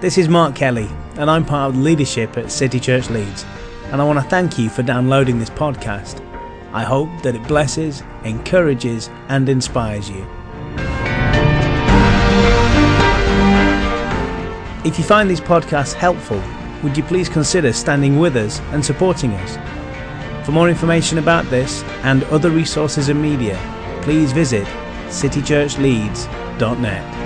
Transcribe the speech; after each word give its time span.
This 0.00 0.16
is 0.16 0.30
Mark 0.30 0.54
Kelly, 0.54 0.88
and 1.16 1.30
I'm 1.30 1.44
part 1.44 1.74
of 1.74 1.78
leadership 1.78 2.38
at 2.38 2.50
City 2.50 2.80
Church 2.80 3.10
Leeds. 3.10 3.44
And 3.92 4.00
I 4.00 4.04
want 4.04 4.18
to 4.18 4.24
thank 4.30 4.58
you 4.58 4.70
for 4.70 4.82
downloading 4.82 5.38
this 5.38 5.50
podcast. 5.50 6.24
I 6.72 6.84
hope 6.84 7.10
that 7.22 7.34
it 7.34 7.46
blesses, 7.46 8.02
encourages, 8.24 9.10
and 9.28 9.46
inspires 9.46 10.08
you. 10.08 10.26
If 14.86 14.96
you 14.96 15.04
find 15.04 15.28
these 15.28 15.42
podcasts 15.42 15.92
helpful, 15.92 16.42
would 16.82 16.96
you 16.96 17.02
please 17.02 17.28
consider 17.28 17.74
standing 17.74 18.18
with 18.18 18.36
us 18.36 18.58
and 18.72 18.82
supporting 18.82 19.32
us? 19.32 19.58
For 20.46 20.52
more 20.52 20.70
information 20.70 21.18
about 21.18 21.44
this 21.50 21.82
and 22.04 22.24
other 22.24 22.48
resources 22.48 23.10
and 23.10 23.20
media, 23.20 23.58
please 24.00 24.32
visit 24.32 24.66
citychurchleeds.net. 25.08 27.19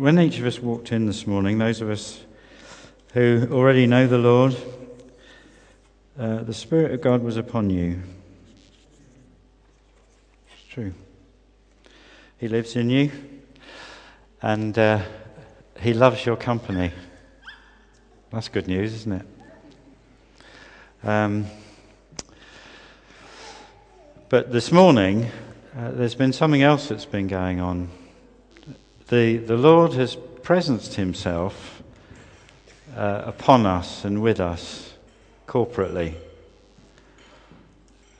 When 0.00 0.18
each 0.18 0.38
of 0.38 0.46
us 0.46 0.58
walked 0.60 0.92
in 0.92 1.04
this 1.04 1.26
morning, 1.26 1.58
those 1.58 1.82
of 1.82 1.90
us 1.90 2.22
who 3.12 3.46
already 3.52 3.86
know 3.86 4.06
the 4.06 4.16
Lord, 4.16 4.56
uh, 6.18 6.38
the 6.38 6.54
Spirit 6.54 6.92
of 6.92 7.02
God 7.02 7.22
was 7.22 7.36
upon 7.36 7.68
you. 7.68 8.00
It's 10.50 10.66
true. 10.70 10.94
He 12.38 12.48
lives 12.48 12.76
in 12.76 12.88
you, 12.88 13.10
and 14.40 14.78
uh, 14.78 15.02
He 15.78 15.92
loves 15.92 16.24
your 16.24 16.36
company. 16.36 16.92
That's 18.32 18.48
good 18.48 18.68
news, 18.68 18.94
isn't 18.94 19.12
it? 19.12 19.26
Um, 21.06 21.44
but 24.30 24.50
this 24.50 24.72
morning, 24.72 25.30
uh, 25.76 25.90
there's 25.90 26.14
been 26.14 26.32
something 26.32 26.62
else 26.62 26.88
that's 26.88 27.04
been 27.04 27.26
going 27.26 27.60
on 27.60 27.90
the, 29.10 29.38
the 29.38 29.56
Lord 29.56 29.92
has 29.94 30.14
presenced 30.14 30.94
himself 30.94 31.82
uh, 32.96 33.22
upon 33.26 33.66
us 33.66 34.04
and 34.04 34.22
with 34.22 34.38
us 34.38 34.94
corporately. 35.48 36.14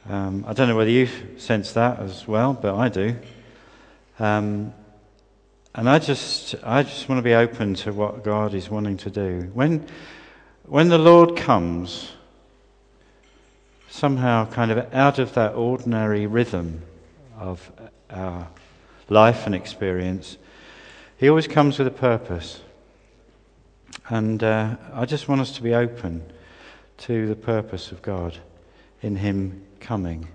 Um, 0.08 0.44
I 0.48 0.52
don't 0.52 0.66
know 0.66 0.76
whether 0.76 0.90
you 0.90 1.08
sense 1.38 1.72
that 1.74 2.00
as 2.00 2.26
well, 2.26 2.54
but 2.54 2.74
I 2.74 2.88
do. 2.88 3.14
Um, 4.18 4.74
and 5.76 5.88
I 5.88 6.00
just, 6.00 6.56
I 6.64 6.82
just 6.82 7.08
want 7.08 7.20
to 7.20 7.22
be 7.22 7.34
open 7.34 7.74
to 7.74 7.92
what 7.92 8.24
God 8.24 8.52
is 8.52 8.68
wanting 8.68 8.96
to 8.98 9.10
do. 9.10 9.48
When, 9.54 9.86
when 10.64 10.88
the 10.88 10.98
Lord 10.98 11.36
comes, 11.36 12.10
somehow 13.88 14.50
kind 14.50 14.72
of 14.72 14.92
out 14.92 15.20
of 15.20 15.34
that 15.34 15.54
ordinary 15.54 16.26
rhythm 16.26 16.82
of 17.38 17.70
our 18.10 18.48
life 19.08 19.46
and 19.46 19.54
experience, 19.54 20.36
he 21.20 21.28
always 21.28 21.46
comes 21.46 21.78
with 21.78 21.86
a 21.86 21.90
purpose. 21.90 22.62
And 24.08 24.42
uh, 24.42 24.76
I 24.94 25.04
just 25.04 25.28
want 25.28 25.42
us 25.42 25.52
to 25.52 25.62
be 25.62 25.74
open 25.74 26.22
to 26.96 27.26
the 27.26 27.36
purpose 27.36 27.92
of 27.92 28.00
God 28.00 28.38
in 29.02 29.16
Him 29.16 29.66
coming 29.80 30.28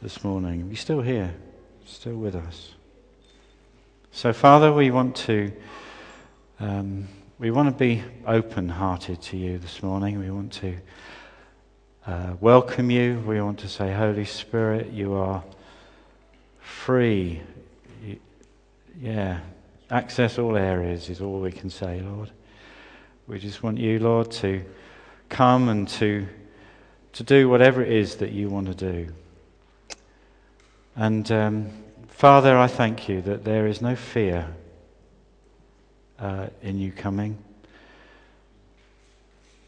this 0.00 0.22
morning. 0.22 0.70
He's 0.70 0.78
still 0.78 1.00
here, 1.00 1.34
still 1.84 2.14
with 2.14 2.36
us. 2.36 2.74
So, 4.12 4.32
Father, 4.32 4.72
we 4.72 4.92
want 4.92 5.16
to. 5.16 5.52
Um, 6.60 7.08
we 7.40 7.50
want 7.50 7.70
to 7.70 7.74
be 7.76 8.04
open 8.24 8.68
hearted 8.68 9.20
to 9.22 9.36
you 9.36 9.58
this 9.58 9.82
morning. 9.82 10.20
We 10.20 10.30
want 10.30 10.52
to 10.52 10.76
uh, 12.06 12.34
welcome 12.40 12.88
you. 12.88 13.18
We 13.26 13.40
want 13.40 13.58
to 13.58 13.68
say, 13.68 13.92
Holy 13.92 14.26
Spirit, 14.26 14.92
you 14.92 15.14
are 15.14 15.42
free. 16.60 17.40
You, 18.06 18.20
yeah, 19.00 19.40
Access 19.90 20.38
all 20.38 20.56
areas 20.56 21.10
is 21.10 21.20
all 21.20 21.40
we 21.40 21.52
can 21.52 21.68
say, 21.68 22.00
Lord. 22.00 22.30
We 23.26 23.38
just 23.38 23.62
want 23.62 23.78
you, 23.78 23.98
Lord, 23.98 24.30
to 24.32 24.64
come 25.28 25.68
and 25.68 25.86
to, 25.88 26.26
to 27.12 27.22
do 27.22 27.48
whatever 27.48 27.82
it 27.82 27.92
is 27.92 28.16
that 28.16 28.32
you 28.32 28.48
want 28.48 28.66
to 28.66 28.74
do. 28.74 29.12
And 30.96 31.30
um, 31.30 31.70
Father, 32.08 32.56
I 32.56 32.66
thank 32.66 33.08
you 33.08 33.20
that 33.22 33.44
there 33.44 33.66
is 33.66 33.82
no 33.82 33.96
fear 33.96 34.48
uh, 36.18 36.46
in 36.62 36.78
you 36.78 36.92
coming. 36.92 37.36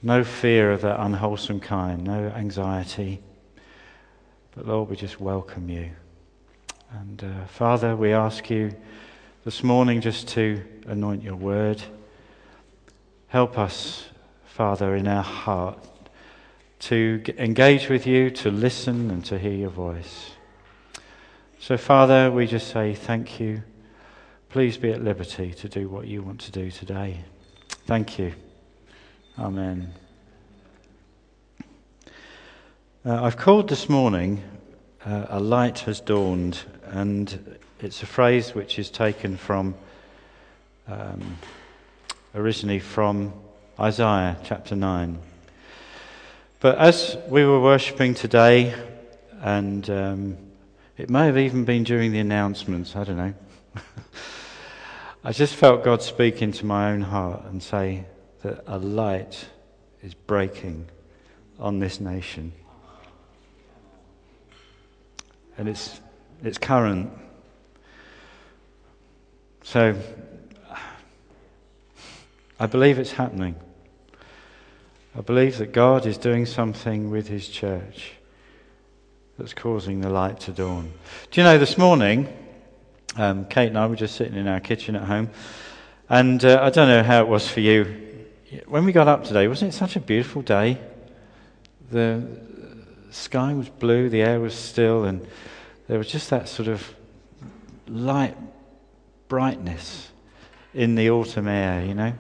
No 0.03 0.25
fear 0.25 0.71
of 0.73 0.83
that 0.83 1.01
unwholesome 1.01 1.61
kind, 1.61 2.05
no 2.05 2.29
anxiety. 2.29 3.21
But 4.55 4.67
Lord, 4.67 4.89
we 4.89 4.97
just 4.97 5.21
welcome 5.21 5.69
you. 5.69 5.91
And 6.93 7.25
uh, 7.25 7.47
Father, 7.47 7.97
we 7.97 8.13
ask 8.13 8.49
you 8.49 8.75
this 9.47 9.63
morning 9.63 10.01
just 10.01 10.27
to 10.27 10.61
anoint 10.89 11.23
your 11.23 11.37
word. 11.37 11.81
Help 13.29 13.57
us, 13.57 14.07
Father, 14.45 14.97
in 14.97 15.07
our 15.07 15.23
heart 15.23 15.79
to 16.81 17.23
engage 17.39 17.89
with 17.89 18.09
you, 18.09 18.29
to 18.29 18.51
listen, 18.51 19.09
and 19.09 19.25
to 19.25 19.39
hear 19.39 19.53
your 19.53 19.71
voice. 19.71 20.33
So, 21.61 21.77
Father, 21.77 22.29
we 22.29 22.49
just 22.49 22.73
say 22.73 22.93
thank 22.93 23.39
you. 23.39 23.63
Please 24.49 24.77
be 24.79 24.91
at 24.91 25.05
liberty 25.05 25.55
to 25.55 25.69
do 25.69 25.89
what 25.89 26.09
you 26.09 26.25
want 26.25 26.41
to 26.41 26.51
do 26.51 26.73
today. 26.73 27.21
Thank 27.87 28.19
you. 28.19 28.33
Amen. 29.39 29.95
Uh, 33.05 33.23
I've 33.23 33.37
called 33.37 33.69
this 33.69 33.89
morning 33.89 34.43
uh, 35.05 35.27
A 35.29 35.39
Light 35.39 35.79
Has 35.81 36.01
Dawned, 36.01 36.59
and 36.87 37.57
it's 37.81 38.03
a 38.03 38.07
phrase 38.07 38.55
which 38.55 38.79
is 38.79 38.89
taken 38.91 39.37
from, 39.37 39.75
um, 40.89 41.39
originally 42.35 42.79
from 42.79 43.35
Isaiah 43.79 44.39
chapter 44.45 44.75
9. 44.75 45.19
But 46.61 46.79
as 46.79 47.19
we 47.29 47.45
were 47.45 47.61
worshipping 47.61 48.15
today, 48.15 48.75
and 49.43 49.89
um, 49.91 50.37
it 50.97 51.11
may 51.11 51.27
have 51.27 51.37
even 51.37 51.67
been 51.67 51.85
during 51.85 52.13
the 52.13 52.19
announcements, 52.19 52.97
I 52.97 53.05
don't 53.05 53.19
know. 53.19 53.35
I 55.25 55.33
just 55.33 55.55
felt 55.55 55.85
God 55.85 56.03
speak 56.03 56.41
into 56.41 56.65
my 56.65 56.91
own 56.93 57.03
heart 57.03 57.45
and 57.45 57.63
say 57.63 58.07
that 58.43 58.65
a 58.67 58.79
light 58.79 59.49
is 60.03 60.15
breaking 60.15 60.89
on 61.59 61.79
this 61.79 62.01
nation. 62.01 62.53
And 65.59 65.69
it's, 65.69 66.01
it's 66.43 66.59
current. 66.59 67.11
So, 69.69 69.97
I 72.61 72.67
believe 72.67 73.01
it's 73.01 73.11
happening. 73.11 73.57
I 75.19 75.23
believe 75.23 75.59
that 75.59 75.73
God 75.73 76.07
is 76.07 76.19
doing 76.19 76.47
something 76.47 77.11
with 77.11 77.27
His 77.27 77.49
church 77.49 78.13
that's 79.37 79.55
causing 79.55 80.03
the 80.03 80.09
light 80.09 80.39
to 80.43 80.53
dawn. 80.53 80.93
Do 81.33 81.41
you 81.41 81.45
know, 81.45 81.59
this 81.59 81.77
morning, 81.77 82.33
um, 83.17 83.45
Kate 83.47 83.67
and 83.67 83.77
I 83.77 83.89
were 83.89 83.97
just 83.97 84.15
sitting 84.15 84.37
in 84.37 84.47
our 84.47 84.61
kitchen 84.61 84.95
at 84.95 85.03
home, 85.03 85.31
and 86.09 86.45
uh, 86.45 86.61
I 86.63 86.71
don't 86.71 86.87
know 86.87 87.03
how 87.03 87.23
it 87.23 87.27
was 87.27 87.49
for 87.49 87.59
you. 87.59 88.23
When 88.69 88.85
we 88.85 88.93
got 88.93 89.09
up 89.09 89.25
today, 89.25 89.49
wasn't 89.49 89.75
it 89.75 89.77
such 89.77 89.97
a 89.97 90.01
beautiful 90.01 90.43
day? 90.43 90.79
The 91.91 92.25
sky 93.11 93.53
was 93.53 93.69
blue, 93.69 94.11
the 94.11 94.23
air 94.23 94.39
was 94.39 94.55
still, 94.55 95.07
and 95.07 95.27
there 95.89 95.99
was 95.99 96.07
just 96.07 96.31
that 96.31 96.49
sort 96.49 96.69
of 96.69 96.95
light 97.89 98.37
brightness 99.29 100.11
in 100.75 100.95
the 100.95 101.11
autumn 101.11 101.49
air, 101.49 101.85
you 101.85 101.95
know. 101.95 102.13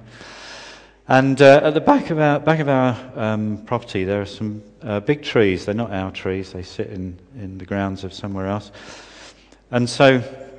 And 1.09 1.41
uh, 1.41 1.61
at 1.63 1.75
the 1.75 1.81
back 1.81 2.11
of 2.11 2.19
our, 2.19 2.41
back 2.41 2.59
of 2.59 2.69
our 2.69 2.97
um, 3.15 3.59
property, 3.65 4.03
there 4.05 4.23
are 4.23 4.27
some 4.27 4.63
uh, 4.83 4.99
big 5.01 5.23
trees. 5.23 5.65
They're 5.65 5.75
not 5.75 5.93
our 5.93 6.11
trees, 6.11 6.53
they 6.53 6.63
sit 6.63 6.89
in, 6.89 7.19
in 7.37 7.59
the 7.59 7.65
grounds 7.65 8.03
of 8.03 8.13
somewhere 8.13 8.49
else. 8.49 8.73
And 9.71 9.89
so 9.89 10.19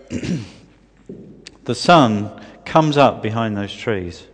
the 1.66 1.76
sun 1.76 2.42
comes 2.64 2.98
up 2.98 3.22
behind 3.22 3.58
those 3.58 3.74
trees. 3.74 4.26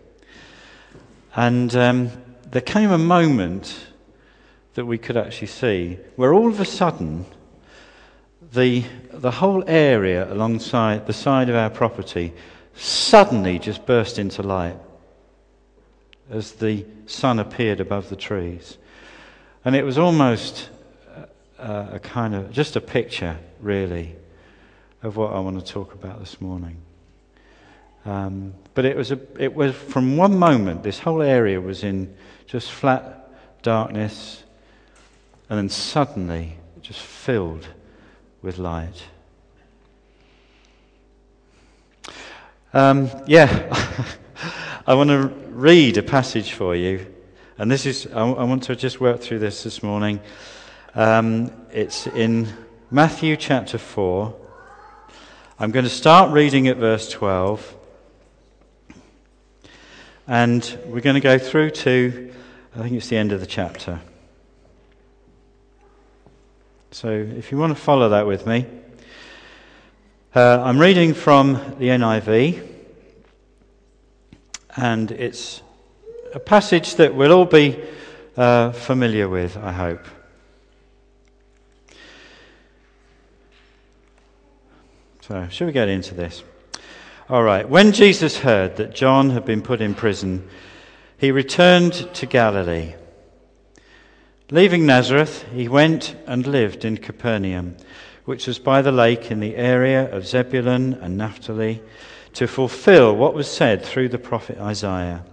And 1.35 1.75
um, 1.75 2.11
there 2.51 2.61
came 2.61 2.91
a 2.91 2.97
moment 2.97 3.87
that 4.75 4.85
we 4.85 4.99
could 4.99 5.17
actually 5.17 5.47
see 5.47 5.97
where 6.15 6.33
all 6.33 6.47
of 6.47 6.59
a 6.59 6.65
sudden 6.65 7.25
the, 8.53 8.85
the 9.11 9.31
whole 9.31 9.63
area 9.67 10.31
alongside 10.31 11.07
the 11.07 11.13
side 11.13 11.49
of 11.49 11.55
our 11.55 11.69
property 11.69 12.33
suddenly 12.75 13.57
just 13.57 13.85
burst 13.85 14.19
into 14.19 14.43
light 14.43 14.77
as 16.29 16.53
the 16.53 16.85
sun 17.05 17.39
appeared 17.39 17.79
above 17.79 18.09
the 18.09 18.15
trees. 18.15 18.77
And 19.65 19.75
it 19.75 19.83
was 19.83 19.97
almost 19.97 20.69
a, 21.57 21.89
a 21.93 21.99
kind 21.99 22.35
of 22.35 22.51
just 22.51 22.75
a 22.75 22.81
picture, 22.81 23.37
really, 23.59 24.15
of 25.01 25.17
what 25.17 25.33
I 25.33 25.39
want 25.39 25.59
to 25.59 25.73
talk 25.73 25.93
about 25.93 26.19
this 26.19 26.39
morning. 26.39 26.77
Um, 28.05 28.53
but 28.73 28.85
it 28.85 28.95
was, 28.95 29.11
a, 29.11 29.19
it 29.39 29.53
was 29.53 29.73
from 29.73 30.17
one 30.17 30.37
moment, 30.37 30.83
this 30.83 30.99
whole 30.99 31.21
area 31.21 31.59
was 31.59 31.83
in 31.83 32.15
just 32.45 32.71
flat 32.71 33.31
darkness, 33.63 34.43
and 35.49 35.57
then 35.57 35.69
suddenly 35.69 36.57
just 36.81 36.99
filled 36.99 37.67
with 38.43 38.59
light. 38.59 39.03
Um, 42.73 43.09
yeah, 43.25 43.73
I 44.87 44.93
want 44.93 45.09
to 45.09 45.27
read 45.49 45.97
a 45.97 46.03
passage 46.03 46.51
for 46.51 46.75
you. 46.75 47.07
And 47.57 47.71
this 47.71 47.85
is, 47.85 48.07
I, 48.07 48.21
I 48.21 48.43
want 48.43 48.63
to 48.63 48.75
just 48.75 48.99
work 48.99 49.21
through 49.21 49.39
this 49.39 49.63
this 49.63 49.81
morning. 49.81 50.19
Um, 50.93 51.51
it's 51.71 52.05
in 52.07 52.49
Matthew 52.91 53.37
chapter 53.37 53.77
4. 53.77 54.35
I'm 55.57 55.71
going 55.71 55.85
to 55.85 55.89
start 55.89 56.31
reading 56.31 56.67
at 56.67 56.77
verse 56.77 57.09
12. 57.09 57.77
And 60.27 60.77
we're 60.87 61.01
going 61.01 61.15
to 61.15 61.21
go 61.21 61.37
through 61.37 61.69
to, 61.71 62.33
I 62.75 62.81
think 62.81 62.93
it's 62.93 63.07
the 63.07 63.17
end 63.17 63.31
of 63.31 63.39
the 63.39 63.45
chapter. 63.45 64.01
So 66.93 67.09
if 67.09 67.51
you 67.51 67.57
want 67.57 67.75
to 67.75 67.81
follow 67.81 68.09
that 68.09 68.27
with 68.27 68.45
me, 68.45 68.67
uh, 70.35 70.61
I'm 70.63 70.77
reading 70.77 71.15
from 71.15 71.53
the 71.79 71.87
NIV, 71.87 72.63
and 74.75 75.11
it's 75.11 75.63
a 76.35 76.39
passage 76.39 76.93
that 76.97 77.15
we'll 77.15 77.31
all 77.31 77.45
be 77.45 77.83
uh, 78.37 78.73
familiar 78.73 79.27
with, 79.27 79.57
I 79.57 79.71
hope. 79.71 80.05
So, 85.21 85.47
should 85.49 85.65
we 85.65 85.73
get 85.73 85.89
into 85.89 86.13
this? 86.13 86.43
All 87.27 87.41
right. 87.41 87.67
When 87.67 87.91
Jesus 87.91 88.37
heard 88.37 88.75
that 88.75 88.93
John 88.93 89.31
had 89.31 89.45
been 89.45 89.63
put 89.63 89.81
in 89.81 89.95
prison, 89.95 90.47
he 91.17 91.31
returned 91.31 91.93
to 92.13 92.27
Galilee. 92.27 92.93
Leaving 94.53 94.85
Nazareth, 94.85 95.45
he 95.51 95.67
went 95.67 96.15
and 96.27 96.45
lived 96.45 96.85
in 96.85 96.97
Capernaum, 96.97 97.75
which 98.25 98.45
was 98.45 98.59
by 98.59 98.83
the 98.83 98.91
lake 98.91 99.31
in 99.31 99.39
the 99.39 99.55
area 99.55 100.07
of 100.15 100.27
Zebulun 100.27 100.93
and 101.01 101.17
Naphtali, 101.17 101.81
to 102.33 102.45
fulfill 102.45 103.15
what 103.15 103.33
was 103.33 103.49
said 103.49 103.83
through 103.83 104.09
the 104.09 104.19
prophet 104.19 104.59
Isaiah. 104.59 105.25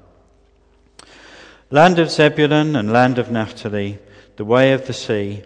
Land 1.71 1.99
of 1.99 2.11
Zebulun 2.11 2.75
and 2.75 2.95
land 2.95 3.19
of 3.19 3.31
Naphtali, 3.31 3.99
the 4.37 4.45
way 4.47 4.73
of 4.73 4.87
the 4.87 4.95
sea, 4.95 5.43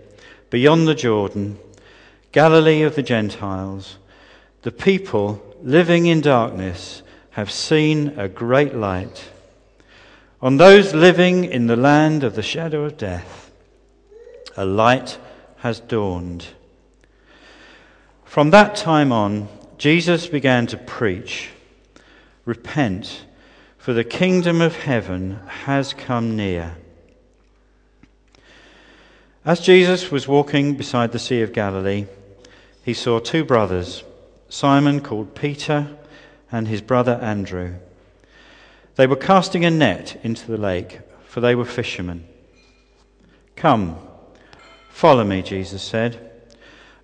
beyond 0.51 0.87
the 0.87 0.95
Jordan, 0.95 1.59
Galilee 2.31 2.83
of 2.83 2.95
the 2.95 3.03
Gentiles, 3.03 3.97
the 4.63 4.71
people 4.71 5.43
living 5.65 6.07
in 6.07 6.21
darkness 6.21 7.03
have 7.31 7.51
seen 7.51 8.17
a 8.17 8.29
great 8.29 8.77
light. 8.77 9.31
On 10.41 10.59
those 10.59 10.95
living 10.95 11.45
in 11.45 11.67
the 11.67 11.75
land 11.75 12.23
of 12.23 12.37
the 12.37 12.43
shadow 12.43 12.85
of 12.85 12.97
death, 12.97 13.44
a 14.57 14.65
light 14.65 15.19
has 15.59 15.81
dawned. 15.81 16.47
From 18.25 18.51
that 18.51 18.77
time 18.77 19.13
on, 19.13 19.49
Jesus 19.79 20.27
began 20.27 20.67
to 20.69 20.77
preach 20.77 21.51
Repent, 22.45 23.25
for 23.79 23.95
the 23.95 24.05
kingdom 24.05 24.61
of 24.61 24.77
heaven 24.77 25.41
has 25.65 25.95
come 25.95 26.37
near. 26.37 26.77
As 29.47 29.61
Jesus 29.61 30.11
was 30.11 30.29
walking 30.29 30.75
beside 30.75 31.13
the 31.13 31.19
Sea 31.19 31.41
of 31.43 31.53
Galilee, 31.53 32.07
he 32.83 32.93
saw 32.93 33.19
two 33.19 33.45
brothers, 33.45 34.05
Simon 34.49 35.01
called 35.01 35.35
Peter 35.35 35.97
and 36.53 36.69
his 36.69 36.83
brother 36.83 37.15
Andrew. 37.23 37.77
They 38.97 39.07
were 39.07 39.17
casting 39.17 39.65
a 39.65 39.71
net 39.71 40.21
into 40.23 40.51
the 40.51 40.59
lake, 40.59 41.01
for 41.27 41.41
they 41.41 41.55
were 41.55 41.65
fishermen. 41.65 42.29
Come, 43.57 43.99
follow 44.95 45.25
me, 45.25 45.43
Jesus 45.43 45.83
said, 45.83 46.31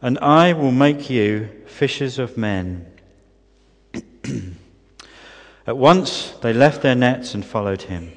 and 0.01 0.17
I 0.21 0.53
will 0.53 0.71
make 0.71 1.11
you 1.11 1.51
fishers 1.67 2.21
of 2.21 2.37
men. 2.39 2.87
At 5.67 5.77
once 5.77 6.31
they 6.41 6.53
left 6.53 6.83
their 6.83 6.95
nets 6.95 7.35
and 7.35 7.45
followed 7.45 7.83
him. 7.83 8.13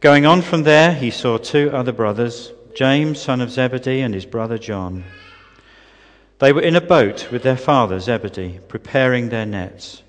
Going 0.00 0.24
on 0.24 0.40
from 0.40 0.62
there, 0.62 0.94
he 0.94 1.10
saw 1.10 1.36
two 1.36 1.70
other 1.72 1.92
brothers, 1.92 2.50
James, 2.74 3.20
son 3.20 3.42
of 3.42 3.50
Zebedee, 3.50 4.00
and 4.00 4.14
his 4.14 4.24
brother 4.24 4.56
John. 4.56 5.04
They 6.38 6.52
were 6.52 6.62
in 6.62 6.74
a 6.74 6.80
boat 6.80 7.30
with 7.30 7.42
their 7.42 7.56
father 7.56 8.00
Zebedee, 8.00 8.60
preparing 8.66 9.28
their 9.28 9.46
nets. 9.46 10.02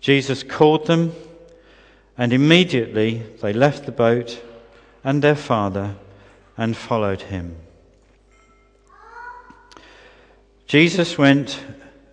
Jesus 0.00 0.44
called 0.44 0.86
them, 0.86 1.12
and 2.16 2.32
immediately 2.32 3.24
they 3.42 3.52
left 3.52 3.84
the 3.84 3.92
boat 3.92 4.40
and 5.02 5.22
their 5.22 5.34
father 5.34 5.96
and 6.62 6.76
followed 6.76 7.22
him. 7.22 7.56
Jesus 10.68 11.18
went 11.18 11.60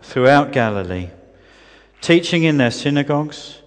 throughout 0.02 0.52
Galilee 0.52 1.10
teaching 2.02 2.46
in 2.46 2.58
their 2.58 2.72
synagogues, 2.72 3.62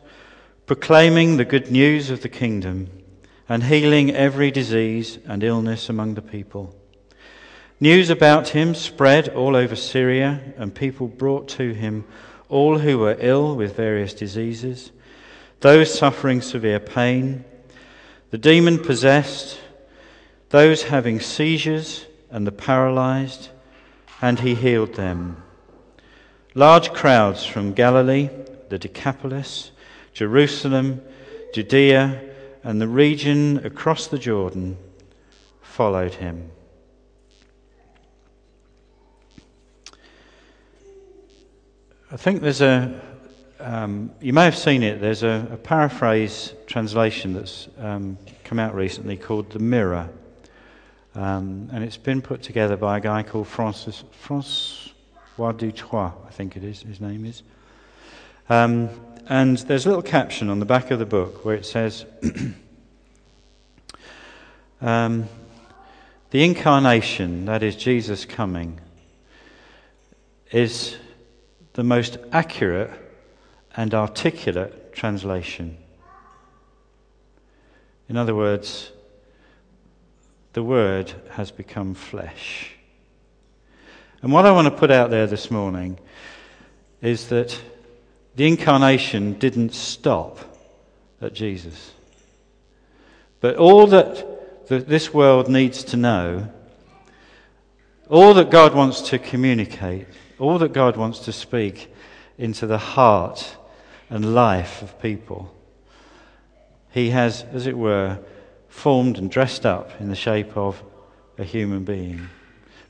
proclaiming 0.66 1.36
the 1.36 1.44
good 1.44 1.70
news 1.70 2.10
of 2.10 2.22
the 2.22 2.28
kingdom, 2.28 2.88
and 3.48 3.62
healing 3.62 4.10
every 4.10 4.50
disease 4.50 5.20
and 5.24 5.44
illness 5.44 5.88
among 5.88 6.14
the 6.14 6.22
people. 6.22 6.74
News 7.78 8.10
about 8.10 8.48
him 8.48 8.74
spread 8.74 9.28
all 9.28 9.54
over 9.54 9.76
Syria, 9.76 10.40
and 10.56 10.74
people 10.74 11.06
brought 11.06 11.46
to 11.50 11.74
him 11.74 12.04
all 12.48 12.78
who 12.80 12.98
were 12.98 13.16
ill 13.20 13.54
with 13.54 13.76
various 13.76 14.14
diseases, 14.14 14.90
those 15.60 15.96
suffering 15.96 16.40
severe 16.40 16.80
pain, 16.80 17.44
the 18.30 18.38
demon 18.38 18.82
possessed, 18.82 19.60
those 20.52 20.82
having 20.82 21.18
seizures, 21.18 22.04
and 22.30 22.46
the 22.46 22.52
paralyzed, 22.52 23.48
and 24.20 24.38
he 24.38 24.54
healed 24.54 24.94
them. 24.94 25.42
Large 26.54 26.92
crowds 26.92 27.44
from 27.44 27.72
Galilee, 27.72 28.28
the 28.68 28.78
Decapolis, 28.78 29.70
Jerusalem, 30.12 31.00
Judea, 31.54 32.20
and 32.62 32.82
the 32.82 32.86
region 32.86 33.64
across 33.64 34.06
the 34.06 34.18
Jordan 34.18 34.76
followed 35.62 36.12
him. 36.12 36.50
I 42.10 42.16
think 42.18 42.42
there's 42.42 42.60
a, 42.60 43.00
um, 43.58 44.10
you 44.20 44.34
may 44.34 44.44
have 44.44 44.58
seen 44.58 44.82
it, 44.82 45.00
there's 45.00 45.22
a, 45.22 45.48
a 45.50 45.56
paraphrase 45.56 46.52
translation 46.66 47.32
that's 47.32 47.68
um, 47.78 48.18
come 48.44 48.58
out 48.58 48.74
recently 48.74 49.16
called 49.16 49.48
The 49.48 49.58
Mirror. 49.58 50.10
Um, 51.14 51.68
and 51.72 51.84
it's 51.84 51.98
been 51.98 52.22
put 52.22 52.42
together 52.42 52.76
by 52.76 52.96
a 52.96 53.00
guy 53.00 53.22
called 53.22 53.46
Francis, 53.46 54.02
Francis 54.12 54.90
Roi 55.36 55.52
du 55.52 55.70
Trois, 55.70 56.12
I 56.26 56.30
think 56.30 56.56
it 56.56 56.64
is, 56.64 56.82
his 56.82 57.00
name 57.00 57.26
is. 57.26 57.42
Um, 58.48 58.88
and 59.28 59.58
there's 59.58 59.84
a 59.84 59.88
little 59.88 60.02
caption 60.02 60.48
on 60.48 60.58
the 60.58 60.64
back 60.64 60.90
of 60.90 60.98
the 60.98 61.06
book 61.06 61.44
where 61.44 61.54
it 61.54 61.66
says, 61.66 62.06
um, 64.80 65.28
The 66.30 66.44
incarnation, 66.44 67.44
that 67.44 67.62
is 67.62 67.76
Jesus 67.76 68.24
coming, 68.24 68.80
is 70.50 70.96
the 71.74 71.84
most 71.84 72.16
accurate 72.32 72.90
and 73.76 73.94
articulate 73.94 74.94
translation. 74.94 75.76
In 78.08 78.16
other 78.16 78.34
words, 78.34 78.91
the 80.52 80.62
Word 80.62 81.12
has 81.30 81.50
become 81.50 81.94
flesh. 81.94 82.72
And 84.20 84.32
what 84.32 84.46
I 84.46 84.52
want 84.52 84.66
to 84.66 84.70
put 84.70 84.90
out 84.90 85.10
there 85.10 85.26
this 85.26 85.50
morning 85.50 85.98
is 87.00 87.28
that 87.28 87.58
the 88.36 88.46
incarnation 88.46 89.34
didn't 89.38 89.74
stop 89.74 90.38
at 91.20 91.34
Jesus. 91.34 91.92
But 93.40 93.56
all 93.56 93.86
that, 93.88 94.68
that 94.68 94.88
this 94.88 95.12
world 95.12 95.48
needs 95.48 95.82
to 95.84 95.96
know, 95.96 96.48
all 98.08 98.34
that 98.34 98.50
God 98.50 98.74
wants 98.74 99.00
to 99.10 99.18
communicate, 99.18 100.06
all 100.38 100.58
that 100.58 100.72
God 100.72 100.96
wants 100.96 101.20
to 101.20 101.32
speak 101.32 101.92
into 102.38 102.66
the 102.66 102.78
heart 102.78 103.56
and 104.10 104.34
life 104.34 104.82
of 104.82 105.00
people, 105.00 105.52
He 106.90 107.10
has, 107.10 107.42
as 107.52 107.66
it 107.66 107.76
were, 107.76 108.18
formed 108.72 109.18
and 109.18 109.30
dressed 109.30 109.66
up 109.66 109.90
in 110.00 110.08
the 110.08 110.16
shape 110.16 110.56
of 110.56 110.82
a 111.36 111.44
human 111.44 111.84
being. 111.84 112.28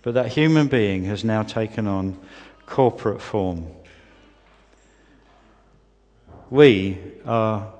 But 0.02 0.14
that 0.14 0.28
human 0.28 0.68
being 0.68 1.04
has 1.04 1.24
now 1.24 1.42
taken 1.42 1.88
on 1.88 2.18
corporate 2.66 3.20
form. 3.20 3.66
We 6.50 6.98
are 7.26 7.72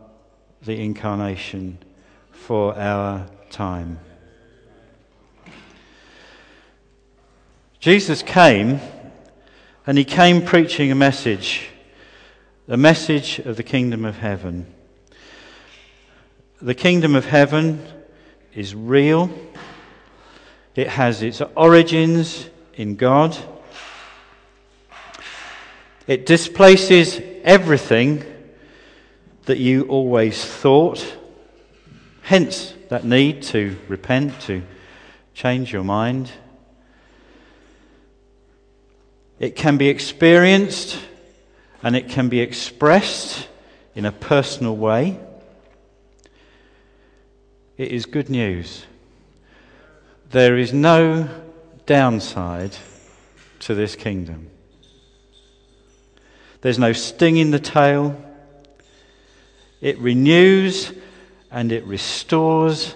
the 0.63 0.83
incarnation 0.83 1.79
for 2.33 2.77
our 2.77 3.27
time. 3.51 4.01
Jesus 7.79 8.23
came, 8.23 8.81
and 9.87 9.97
he 9.97 10.05
came 10.05 10.45
preaching 10.45 10.91
a 10.91 10.97
message, 10.97 11.69
a 12.67 12.77
message 12.77 13.39
of 13.39 13.57
the 13.57 13.63
kingdom 13.63 14.05
of 14.05 14.19
heaven. 14.19 14.67
The 16.63 16.77
kingdom 16.77 17.17
of 17.17 17.25
heaven 17.25 17.85
is 18.55 18.73
real. 18.73 19.37
It 20.77 20.87
has 20.87 21.21
its 21.21 21.43
origins 21.57 22.49
in 22.75 22.95
God. 22.95 23.37
It 26.07 26.25
displaces 26.25 27.21
everything 27.43 28.23
that 29.47 29.59
you 29.59 29.87
always 29.89 30.45
thought, 30.45 31.05
hence 32.23 32.75
that 32.91 33.05
need 33.05 33.43
to 33.43 33.77
repent, 33.89 34.41
to 34.43 34.63
change 35.35 35.73
your 35.73 35.83
mind. 35.83 36.31
It 39.41 39.57
can 39.57 39.79
be 39.79 39.89
experienced 39.89 40.97
and 41.83 41.97
it 41.97 42.09
can 42.09 42.29
be 42.29 42.39
expressed 42.39 43.49
in 43.97 44.05
a 44.05 44.13
personal 44.13 44.77
way. 44.77 45.19
It 47.83 47.91
is 47.91 48.07
good 48.07 48.31
news. 48.31 48.87
There 50.31 50.57
is 50.57 50.73
no 50.73 51.29
downside 51.85 52.77
to 53.59 53.75
this 53.75 53.97
kingdom. 53.97 54.51
There's 56.61 56.79
no 56.79 56.93
sting 56.93 57.39
in 57.39 57.51
the 57.51 57.59
tail. 57.59 58.17
It 59.81 59.99
renews 59.99 60.93
and 61.51 61.73
it 61.73 61.85
restores 61.85 62.95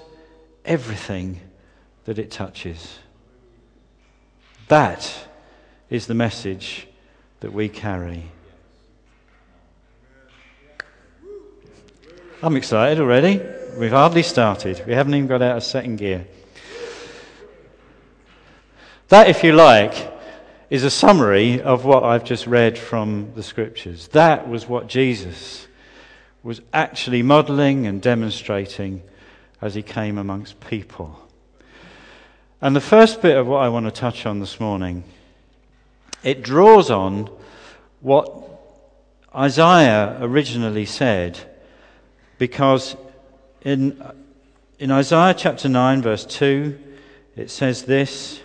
everything 0.65 1.41
that 2.05 2.21
it 2.21 2.31
touches. 2.31 3.01
That 4.69 5.13
is 5.91 6.07
the 6.07 6.15
message 6.15 6.87
that 7.41 7.53
we 7.53 7.69
carry. 7.69 8.31
I'm 12.41 12.55
excited 12.55 13.01
already. 13.01 13.43
We've 13.77 13.91
hardly 13.91 14.23
started. 14.23 14.83
We 14.87 14.95
haven't 14.95 15.15
even 15.15 15.27
got 15.27 15.43
out 15.43 15.59
of 15.59 15.63
second 15.63 15.97
gear. 15.97 16.27
That, 19.09 19.29
if 19.29 19.45
you 19.45 19.53
like, 19.53 20.15
is 20.71 20.83
a 20.83 20.91
summary 20.91 21.61
of 21.61 21.85
what 21.85 22.03
I've 22.03 22.25
just 22.25 22.47
read 22.47 22.79
from 22.79 23.33
the 23.35 23.43
scriptures. 23.43 24.09
That 24.09 24.49
was 24.49 24.67
what 24.67 24.87
Jesus 24.87 25.67
was 26.43 26.63
actually 26.73 27.23
modeling 27.23 27.87
and 27.87 28.01
demonstrating 28.01 29.03
as 29.61 29.75
he 29.75 29.83
came 29.83 30.17
amongst 30.17 30.59
people. 30.61 31.21
And 32.63 32.75
the 32.75 32.81
first 32.81 33.21
bit 33.21 33.37
of 33.37 33.47
what 33.47 33.63
I 33.63 33.69
want 33.69 33.85
to 33.85 33.93
touch 33.93 34.25
on 34.25 34.41
this 34.41 34.59
morning, 34.59 35.05
it 36.23 36.43
draws 36.43 36.91
on 36.91 37.29
what 38.01 38.33
Isaiah 39.35 40.17
originally 40.23 40.87
said, 40.87 41.39
because 42.39 42.97
in, 43.67 44.01
in 44.79 44.93
Isaiah 44.93 45.35
chapter 45.37 45.69
9, 45.69 46.01
verse 46.01 46.25
2, 46.25 46.79
it 47.35 47.51
says 47.51 47.83
this 47.83 48.41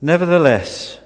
Nevertheless, 0.00 0.98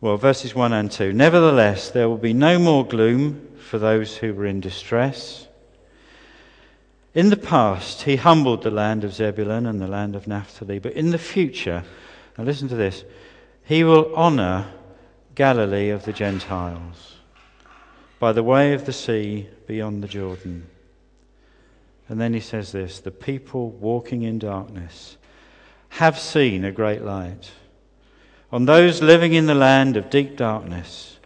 well, 0.00 0.16
verses 0.16 0.54
1 0.54 0.72
and 0.72 0.90
2 0.90 1.12
Nevertheless, 1.12 1.90
there 1.90 2.08
will 2.08 2.16
be 2.16 2.32
no 2.32 2.58
more 2.58 2.86
gloom 2.86 3.46
for 3.58 3.78
those 3.78 4.16
who 4.16 4.32
were 4.32 4.46
in 4.46 4.62
distress. 4.62 5.48
In 7.12 7.28
the 7.28 7.36
past, 7.36 8.02
he 8.02 8.16
humbled 8.16 8.62
the 8.62 8.70
land 8.70 9.04
of 9.04 9.12
Zebulun 9.12 9.66
and 9.66 9.82
the 9.82 9.86
land 9.86 10.16
of 10.16 10.26
Naphtali, 10.26 10.78
but 10.78 10.94
in 10.94 11.10
the 11.10 11.18
future, 11.18 11.84
now 12.38 12.44
listen 12.44 12.68
to 12.68 12.74
this, 12.74 13.04
he 13.64 13.84
will 13.84 14.14
honor 14.16 14.72
Galilee 15.34 15.90
of 15.90 16.06
the 16.06 16.12
Gentiles 16.14 17.13
by 18.24 18.32
the 18.32 18.42
way 18.42 18.72
of 18.72 18.86
the 18.86 18.92
sea 18.94 19.46
beyond 19.66 20.02
the 20.02 20.08
Jordan. 20.08 20.66
And 22.08 22.18
then 22.18 22.32
he 22.32 22.40
says 22.40 22.72
this 22.72 22.98
the 22.98 23.10
people 23.10 23.68
walking 23.68 24.22
in 24.22 24.38
darkness 24.38 25.18
have 25.90 26.18
seen 26.18 26.64
a 26.64 26.72
great 26.72 27.02
light. 27.02 27.50
On 28.50 28.64
those 28.64 29.02
living 29.02 29.34
in 29.34 29.44
the 29.44 29.54
land 29.54 29.98
of 29.98 30.08
deep 30.08 30.38
darkness, 30.38 31.18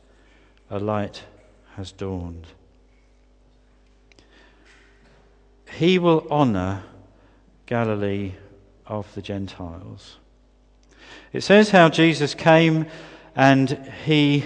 a 0.70 0.80
light 0.80 1.22
has 1.76 1.92
dawned. 1.92 2.48
He 5.74 6.00
will 6.00 6.26
honor 6.32 6.82
Galilee 7.66 8.32
of 8.88 9.14
the 9.14 9.22
Gentiles. 9.22 10.16
It 11.32 11.44
says 11.44 11.70
how 11.70 11.90
Jesus 11.90 12.34
came 12.34 12.86
and 13.36 13.88
he, 14.04 14.42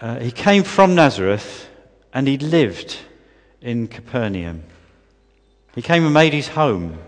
uh, 0.00 0.18
he 0.18 0.30
came 0.30 0.62
from 0.62 0.94
Nazareth 0.94 1.68
and 2.12 2.26
he 2.26 2.38
lived 2.38 2.98
in 3.60 3.86
Capernaum. 3.86 4.64
He 5.74 5.82
came 5.82 6.04
and 6.04 6.14
made 6.14 6.32
his 6.32 6.48
home 6.48 6.98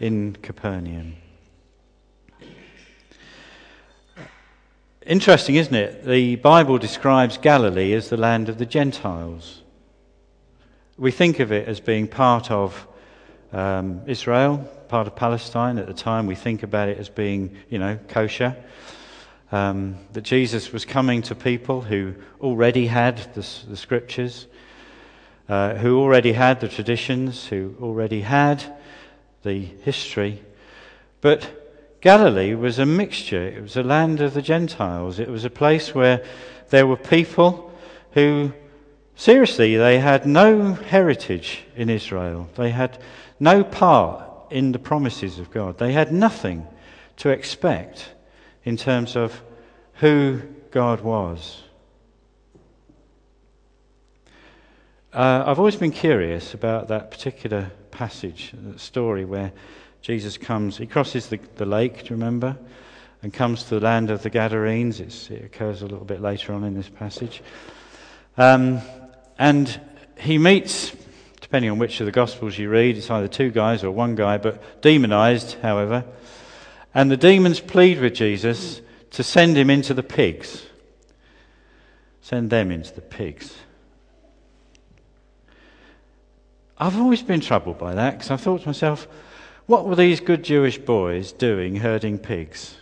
in 0.00 0.36
Capernaum. 0.42 1.16
Interesting, 5.06 5.56
isn't 5.56 5.74
it? 5.74 6.06
The 6.06 6.36
Bible 6.36 6.78
describes 6.78 7.36
Galilee 7.36 7.92
as 7.92 8.08
the 8.08 8.16
land 8.16 8.48
of 8.48 8.58
the 8.58 8.66
Gentiles. 8.66 9.62
We 10.96 11.10
think 11.10 11.40
of 11.40 11.52
it 11.52 11.68
as 11.68 11.78
being 11.78 12.08
part 12.08 12.50
of 12.50 12.86
um, 13.52 14.00
Israel, 14.06 14.58
part 14.88 15.06
of 15.06 15.14
Palestine. 15.14 15.78
At 15.78 15.86
the 15.86 15.94
time, 15.94 16.26
we 16.26 16.34
think 16.34 16.62
about 16.62 16.88
it 16.88 16.98
as 16.98 17.08
being, 17.08 17.56
you 17.68 17.78
know, 17.78 17.98
kosher. 18.08 18.56
Um, 19.52 19.96
that 20.12 20.22
Jesus 20.22 20.72
was 20.72 20.84
coming 20.84 21.22
to 21.22 21.34
people 21.34 21.82
who 21.82 22.14
already 22.40 22.86
had 22.86 23.18
the, 23.34 23.46
the 23.68 23.76
scriptures, 23.76 24.46
uh, 25.48 25.74
who 25.74 26.00
already 26.00 26.32
had 26.32 26.60
the 26.60 26.68
traditions, 26.68 27.46
who 27.46 27.76
already 27.80 28.22
had 28.22 28.64
the 29.42 29.60
history. 29.60 30.42
But 31.20 32.00
Galilee 32.00 32.54
was 32.54 32.78
a 32.78 32.86
mixture. 32.86 33.46
It 33.46 33.62
was 33.62 33.76
a 33.76 33.82
land 33.82 34.20
of 34.20 34.34
the 34.34 34.42
Gentiles. 34.42 35.18
It 35.18 35.28
was 35.28 35.44
a 35.44 35.50
place 35.50 35.94
where 35.94 36.24
there 36.70 36.86
were 36.86 36.96
people 36.96 37.72
who, 38.12 38.52
seriously, 39.16 39.76
they 39.76 39.98
had 39.98 40.26
no 40.26 40.74
heritage 40.74 41.64
in 41.76 41.88
Israel. 41.88 42.48
They 42.56 42.70
had 42.70 42.98
no 43.40 43.64
part 43.64 44.22
in 44.50 44.72
the 44.72 44.78
promises 44.78 45.38
of 45.38 45.50
God. 45.50 45.78
They 45.78 45.92
had 45.92 46.12
nothing 46.12 46.66
to 47.16 47.30
expect 47.30 48.10
in 48.64 48.76
terms 48.76 49.16
of 49.16 49.42
who 49.94 50.40
God 50.70 51.00
was. 51.02 51.62
Uh, 55.12 55.44
I've 55.46 55.58
always 55.58 55.76
been 55.76 55.92
curious 55.92 56.54
about 56.54 56.88
that 56.88 57.10
particular 57.10 57.70
passage, 57.92 58.52
that 58.52 58.80
story 58.80 59.24
where 59.24 59.52
Jesus 60.02 60.36
comes, 60.36 60.76
he 60.76 60.86
crosses 60.86 61.28
the, 61.28 61.38
the 61.56 61.64
lake, 61.64 61.98
do 61.98 62.06
you 62.06 62.16
remember? 62.16 62.56
And 63.22 63.32
comes 63.32 63.62
to 63.64 63.76
the 63.76 63.80
land 63.80 64.10
of 64.10 64.22
the 64.22 64.28
Gadarenes. 64.28 65.00
It's, 65.00 65.30
it 65.30 65.44
occurs 65.44 65.80
a 65.82 65.86
little 65.86 66.04
bit 66.04 66.20
later 66.20 66.52
on 66.52 66.64
in 66.64 66.74
this 66.74 66.88
passage. 66.88 67.42
Um, 68.36 68.80
and 69.38 69.80
he 70.18 70.36
meets, 70.36 70.94
depending 71.40 71.70
on 71.70 71.78
which 71.78 72.00
of 72.00 72.06
the 72.06 72.12
Gospels 72.12 72.58
you 72.58 72.68
read, 72.68 72.98
it's 72.98 73.08
either 73.08 73.28
two 73.28 73.50
guys 73.50 73.84
or 73.84 73.92
one 73.92 74.14
guy, 74.14 74.36
but 74.36 74.82
demonized, 74.82 75.54
however. 75.62 76.04
And 76.94 77.10
the 77.10 77.16
demons 77.16 77.58
plead 77.58 78.00
with 78.00 78.14
Jesus 78.14 78.80
to 79.10 79.22
send 79.22 79.56
him 79.56 79.68
into 79.68 79.94
the 79.94 80.02
pigs. 80.02 80.66
Send 82.20 82.50
them 82.50 82.70
into 82.70 82.94
the 82.94 83.00
pigs. 83.00 83.54
I've 86.78 86.98
always 86.98 87.22
been 87.22 87.40
troubled 87.40 87.78
by 87.78 87.94
that 87.94 88.12
because 88.12 88.30
I 88.30 88.36
thought 88.36 88.62
to 88.62 88.68
myself, 88.68 89.08
what 89.66 89.86
were 89.86 89.96
these 89.96 90.20
good 90.20 90.42
Jewish 90.42 90.78
boys 90.78 91.32
doing 91.32 91.76
herding 91.76 92.18
pigs? 92.18 92.76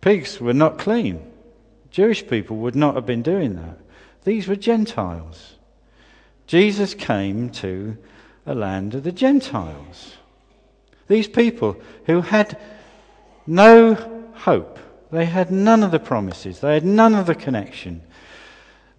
Pigs 0.00 0.40
were 0.40 0.52
not 0.52 0.78
clean. 0.78 1.24
Jewish 1.90 2.26
people 2.26 2.56
would 2.58 2.74
not 2.74 2.94
have 2.94 3.06
been 3.06 3.22
doing 3.22 3.54
that. 3.56 3.78
These 4.24 4.48
were 4.48 4.56
Gentiles. 4.56 5.54
Jesus 6.46 6.94
came 6.94 7.50
to 7.50 7.96
a 8.44 8.54
land 8.54 8.94
of 8.94 9.04
the 9.04 9.12
Gentiles. 9.12 10.16
These 11.12 11.28
people 11.28 11.76
who 12.06 12.22
had 12.22 12.58
no 13.46 13.92
hope, 14.32 14.78
they 15.10 15.26
had 15.26 15.50
none 15.50 15.82
of 15.82 15.90
the 15.90 15.98
promises, 15.98 16.60
they 16.60 16.72
had 16.72 16.86
none 16.86 17.14
of 17.14 17.26
the 17.26 17.34
connection 17.34 18.00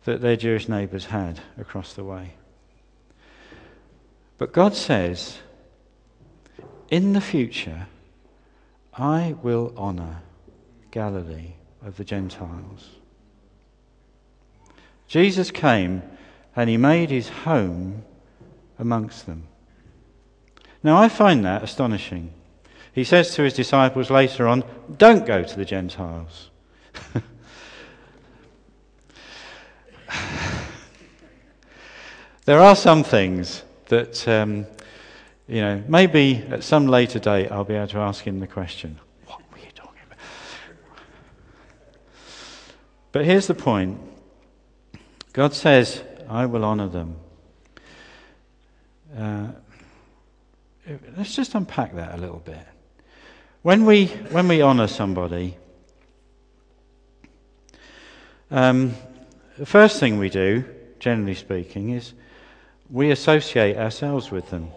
that 0.03 0.21
their 0.21 0.35
Jewish 0.35 0.69
neighbours 0.69 1.05
had 1.05 1.41
across 1.57 1.93
the 1.93 2.03
way. 2.03 2.35
But 4.37 4.53
God 4.53 4.75
says, 4.75 5.39
in 6.91 7.13
the 7.13 7.21
future, 7.21 7.87
I 8.93 9.33
will 9.41 9.73
honour 9.75 10.21
Galilee 10.91 11.53
of 11.83 11.97
the 11.97 12.03
Gentiles. 12.03 12.91
Jesus 15.07 15.49
came 15.49 16.03
and 16.55 16.69
he 16.69 16.77
made 16.77 17.09
his 17.09 17.29
home 17.29 18.03
amongst 18.77 19.25
them. 19.25 19.47
Now, 20.83 20.97
I 21.01 21.09
find 21.09 21.45
that 21.45 21.63
astonishing. 21.63 22.33
He 22.93 23.03
says 23.03 23.33
to 23.35 23.43
his 23.43 23.53
disciples 23.53 24.09
later 24.09 24.47
on, 24.47 24.63
Don't 24.97 25.25
go 25.25 25.43
to 25.43 25.55
the 25.55 25.65
Gentiles. 25.65 26.49
there 32.45 32.59
are 32.59 32.75
some 32.75 33.03
things 33.03 33.63
that 33.87 34.27
um, 34.27 34.67
You 35.47 35.61
know, 35.61 35.83
maybe 35.87 36.37
at 36.49 36.63
some 36.63 36.87
later 36.87 37.19
date 37.19 37.51
I'll 37.51 37.65
be 37.65 37.75
able 37.75 37.87
to 37.87 37.99
ask 37.99 38.25
him 38.25 38.39
the 38.39 38.47
question 38.47 38.99
What 39.25 39.41
were 39.51 39.57
you 39.57 39.71
talking 39.75 40.01
about? 40.05 40.17
But 43.11 43.25
here's 43.25 43.47
the 43.47 43.55
point 43.55 43.99
God 45.33 45.53
says, 45.53 46.03
I 46.29 46.45
will 46.45 46.63
honor 46.63 46.87
them. 46.87 47.15
Uh, 49.17 49.47
let's 51.17 51.35
just 51.35 51.55
unpack 51.55 51.95
that 51.95 52.15
a 52.15 52.17
little 52.17 52.39
bit. 52.39 52.65
When 53.61 53.85
we, 53.85 54.07
when 54.07 54.47
we 54.47 54.61
honor 54.61 54.87
somebody, 54.87 55.57
um, 58.51 58.93
the 59.57 59.65
first 59.65 59.99
thing 59.99 60.19
we 60.19 60.29
do, 60.29 60.65
generally 60.99 61.35
speaking, 61.35 61.91
is 61.91 62.13
we 62.89 63.11
associate 63.11 63.77
ourselves 63.77 64.31
with 64.31 64.49
them, 64.49 64.69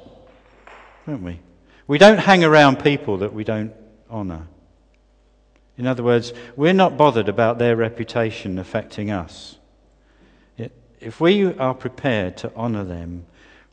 don't 1.07 1.23
we? 1.23 1.41
We 1.87 1.99
don't 1.99 2.19
hang 2.19 2.45
around 2.45 2.83
people 2.83 3.19
that 3.19 3.33
we 3.33 3.45
don't 3.45 3.73
honour. 4.11 4.47
In 5.79 5.87
other 5.87 6.03
words, 6.03 6.33
we're 6.57 6.73
not 6.73 6.97
bothered 6.97 7.29
about 7.29 7.59
their 7.59 7.77
reputation 7.77 8.59
affecting 8.59 9.11
us. 9.11 9.59
If 11.01 11.21
we 11.21 11.55
are 11.59 11.75
prepared 11.75 12.39
to 12.39 12.55
honour 12.57 12.85
them, 12.85 13.27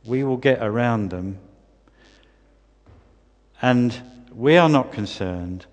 we 0.05 0.23
will 0.23 0.37
get 0.37 0.61
around 0.61 1.09
them, 1.09 1.39
and 3.63 3.97
we 4.35 4.57
are 4.57 4.67
not 4.67 4.91
concerned 4.91 5.65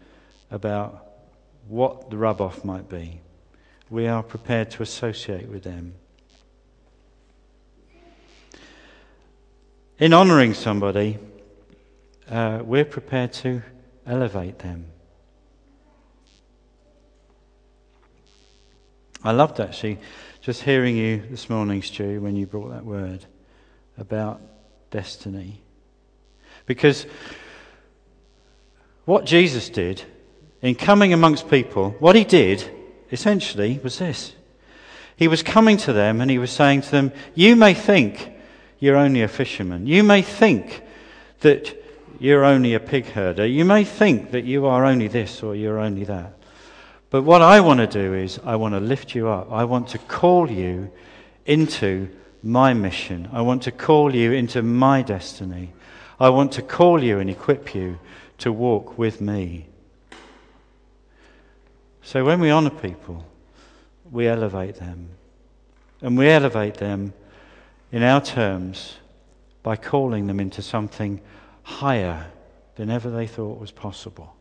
about 0.49 1.09
what 1.66 2.09
the 2.09 2.16
rub 2.16 2.40
off 2.40 2.64
might 2.64 2.88
be. 2.88 3.20
We 3.90 4.06
are 4.06 4.23
prepared 4.23 4.70
to 4.70 4.85
associate 4.85 5.49
with 5.49 5.64
them. 5.64 5.94
In 9.99 10.14
honouring 10.14 10.54
somebody, 10.54 11.18
uh, 12.30 12.61
we're 12.62 12.85
prepared 12.85 13.32
to 13.32 13.61
elevate 14.06 14.61
them. 14.61 14.87
I 19.25 19.32
loved 19.32 19.59
actually 19.59 19.99
just 20.40 20.62
hearing 20.62 20.97
you 20.97 21.25
this 21.28 21.50
morning, 21.50 21.82
Stu, 21.82 22.20
when 22.20 22.37
you 22.37 22.47
brought 22.47 22.70
that 22.70 22.85
word 22.85 23.26
about 23.99 24.40
destiny. 24.92 25.61
Because 26.66 27.04
what 29.11 29.25
Jesus 29.25 29.69
did 29.69 30.00
in 30.62 30.76
coming 30.76 31.12
amongst 31.12 31.50
people, 31.50 31.90
what 31.99 32.14
he 32.14 32.23
did 32.23 32.62
essentially 33.11 33.81
was 33.83 33.99
this. 33.99 34.37
He 35.17 35.26
was 35.26 35.43
coming 35.43 35.79
to 35.79 35.93
them 35.93 36.21
and 36.21 36.31
he 36.31 36.38
was 36.38 36.52
saying 36.52 36.83
to 36.83 36.90
them, 36.93 37.12
You 37.35 37.57
may 37.57 37.75
think 37.75 38.31
you're 38.79 38.97
only 38.97 39.23
a 39.23 39.26
fisherman. 39.29 39.88
You 39.88 40.05
may 40.05 40.23
think 40.23 40.85
that 41.40 41.76
you're 42.21 42.45
only 42.45 42.75
a 42.75 42.79
pig 42.79 43.07
herder. 43.07 43.45
You 43.47 43.64
may 43.64 43.83
think 43.83 44.31
that 44.31 44.45
you 44.45 44.67
are 44.67 44.85
only 44.85 45.09
this 45.09 45.43
or 45.43 45.57
you're 45.57 45.81
only 45.81 46.05
that. 46.05 46.38
But 47.11 47.23
what 47.23 47.43
I 47.43 47.61
want 47.62 47.81
to 47.81 47.88
do 47.88 48.14
is, 48.14 48.38
I 48.45 48.55
want 48.55 48.75
to 48.75 48.81
lift 48.81 49.17
you 49.17 49.26
up. 49.26 49.50
I 49.50 49.64
want 49.64 49.88
to 49.88 49.99
call 49.99 50.49
you 50.49 50.88
into 51.47 52.09
my 52.45 52.75
mission. 52.75 53.29
I 53.33 53.43
want 53.43 53.64
to 53.64 53.73
call 53.73 54.14
you 54.14 54.31
into 54.31 54.62
my 54.62 55.02
destiny. 55.02 55.73
I 56.21 56.29
want 56.29 56.52
to 56.52 56.62
call 56.62 57.02
you 57.02 57.19
and 57.19 57.29
equip 57.29 57.75
you 57.75 57.99
to 58.40 58.52
walk 58.52 58.99
with 58.99 59.20
me. 59.20 59.66
So 62.02 62.25
when 62.25 62.40
we 62.40 62.50
honor 62.50 62.70
people, 62.70 63.25
we 64.11 64.26
elevate 64.26 64.76
them. 64.76 65.11
And 66.02 66.16
we 66.18 66.28
elevate 66.28 66.75
them 66.75 67.12
in 67.92 68.02
our 68.02 68.20
terms 68.20 68.97
by 69.62 69.76
calling 69.76 70.26
them 70.26 70.40
into 70.40 70.62
something 70.62 71.20
higher 71.62 72.26
than 72.76 72.90
ever 72.90 73.11
they 73.11 73.26
thought 73.26 73.61
was 73.61 73.70
possible. 73.70 74.35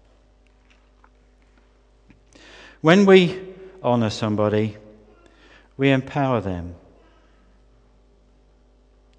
When 2.81 3.05
we 3.05 3.37
honor 3.83 4.09
somebody, 4.09 4.77
we 5.75 5.89
empower 5.89 6.39
them. 6.39 6.75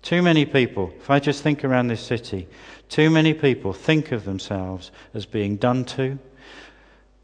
Too 0.03 0.23
many 0.23 0.47
people, 0.47 0.93
if 0.97 1.11
I 1.11 1.19
just 1.21 1.43
think 1.43 1.65
around 1.65 1.89
this 1.89 2.01
city, 2.01 2.49
too 2.89 3.11
many 3.11 3.35
people 3.35 3.73
think 3.73 4.13
of 4.13 4.25
themselves 4.25 4.91
as 5.15 5.27
being 5.27 5.57
done 5.57 5.85
to, 5.87 6.19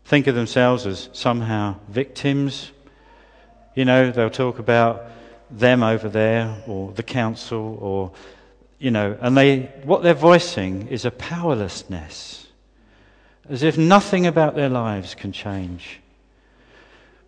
think 0.04 0.26
of 0.26 0.34
themselves 0.34 0.86
as 0.86 1.08
somehow 1.12 1.76
victims. 1.88 2.70
You 3.74 3.84
know, 3.84 4.10
they'll 4.10 4.30
talk 4.30 4.58
about 4.58 5.10
them 5.50 5.82
over 5.82 6.08
there 6.08 6.62
or 6.66 6.92
the 6.92 7.02
council 7.02 7.78
or 7.80 8.12
you 8.78 8.90
know 8.90 9.16
and 9.20 9.36
they 9.36 9.60
what 9.84 10.02
they're 10.02 10.14
voicing 10.14 10.88
is 10.88 11.04
a 11.04 11.10
powerlessness 11.10 12.48
as 13.48 13.62
if 13.62 13.78
nothing 13.78 14.26
about 14.26 14.56
their 14.56 14.68
lives 14.68 15.14
can 15.14 15.30
change 15.30 16.00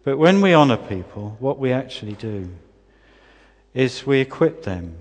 but 0.04 0.18
when 0.18 0.40
we 0.40 0.52
honor 0.52 0.76
people 0.76 1.36
what 1.38 1.58
we 1.58 1.72
actually 1.72 2.14
do 2.14 2.50
is 3.72 4.04
we 4.04 4.18
equip 4.18 4.64
them 4.64 4.96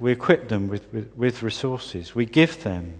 we 0.00 0.12
equip 0.12 0.48
them 0.48 0.68
with, 0.68 0.92
with, 0.92 1.16
with 1.16 1.42
resources 1.42 2.14
we 2.14 2.26
give 2.26 2.62
them 2.64 2.98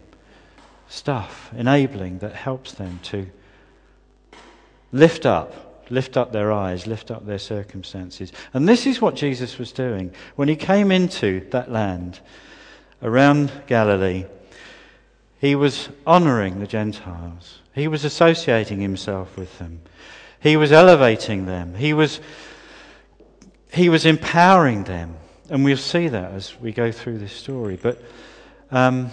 stuff 0.89 1.51
enabling 1.57 2.19
that 2.19 2.35
helps 2.35 2.73
them 2.73 3.01
to 3.03 3.27
lift 4.93 5.27
up 5.27 5.71
lift 5.91 6.17
up 6.17 6.33
their 6.33 6.53
eyes, 6.53 6.87
lift 6.87 7.11
up 7.11 7.27
their 7.27 7.39
circumstances. 7.39 8.33
And 8.55 8.69
this 8.69 8.87
is 8.87 9.01
what 9.01 9.17
Jesus 9.17 9.59
was 9.59 9.73
doing. 9.73 10.15
When 10.37 10.49
he 10.49 10.57
came 10.57 10.91
into 10.91 11.47
that 11.51 11.71
land 11.71 12.21
around 13.03 13.51
Galilee, 13.67 14.27
he 15.41 15.55
was 15.55 15.89
honoring 16.07 16.61
the 16.61 16.67
Gentiles, 16.67 17.61
he 17.75 17.89
was 17.89 18.05
associating 18.05 18.81
himself 18.81 19.37
with 19.37 19.59
them, 19.59 19.81
he 20.39 20.57
was 20.57 20.73
elevating 20.73 21.47
them, 21.47 21.75
he 21.75 21.93
was, 21.93 22.21
he 23.73 23.89
was 23.89 24.07
empowering 24.07 24.85
them. 24.85 25.17
And 25.51 25.65
we'll 25.65 25.77
see 25.77 26.07
that 26.07 26.33
as 26.33 26.59
we 26.61 26.71
go 26.71 26.93
through 26.93 27.19
this 27.19 27.33
story. 27.33 27.77
But 27.77 28.01
um, 28.71 29.11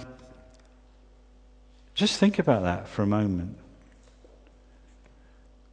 just 1.95 2.19
think 2.19 2.37
about 2.37 2.61
that 2.61 2.87
for 2.87 3.01
a 3.01 3.07
moment. 3.07 3.57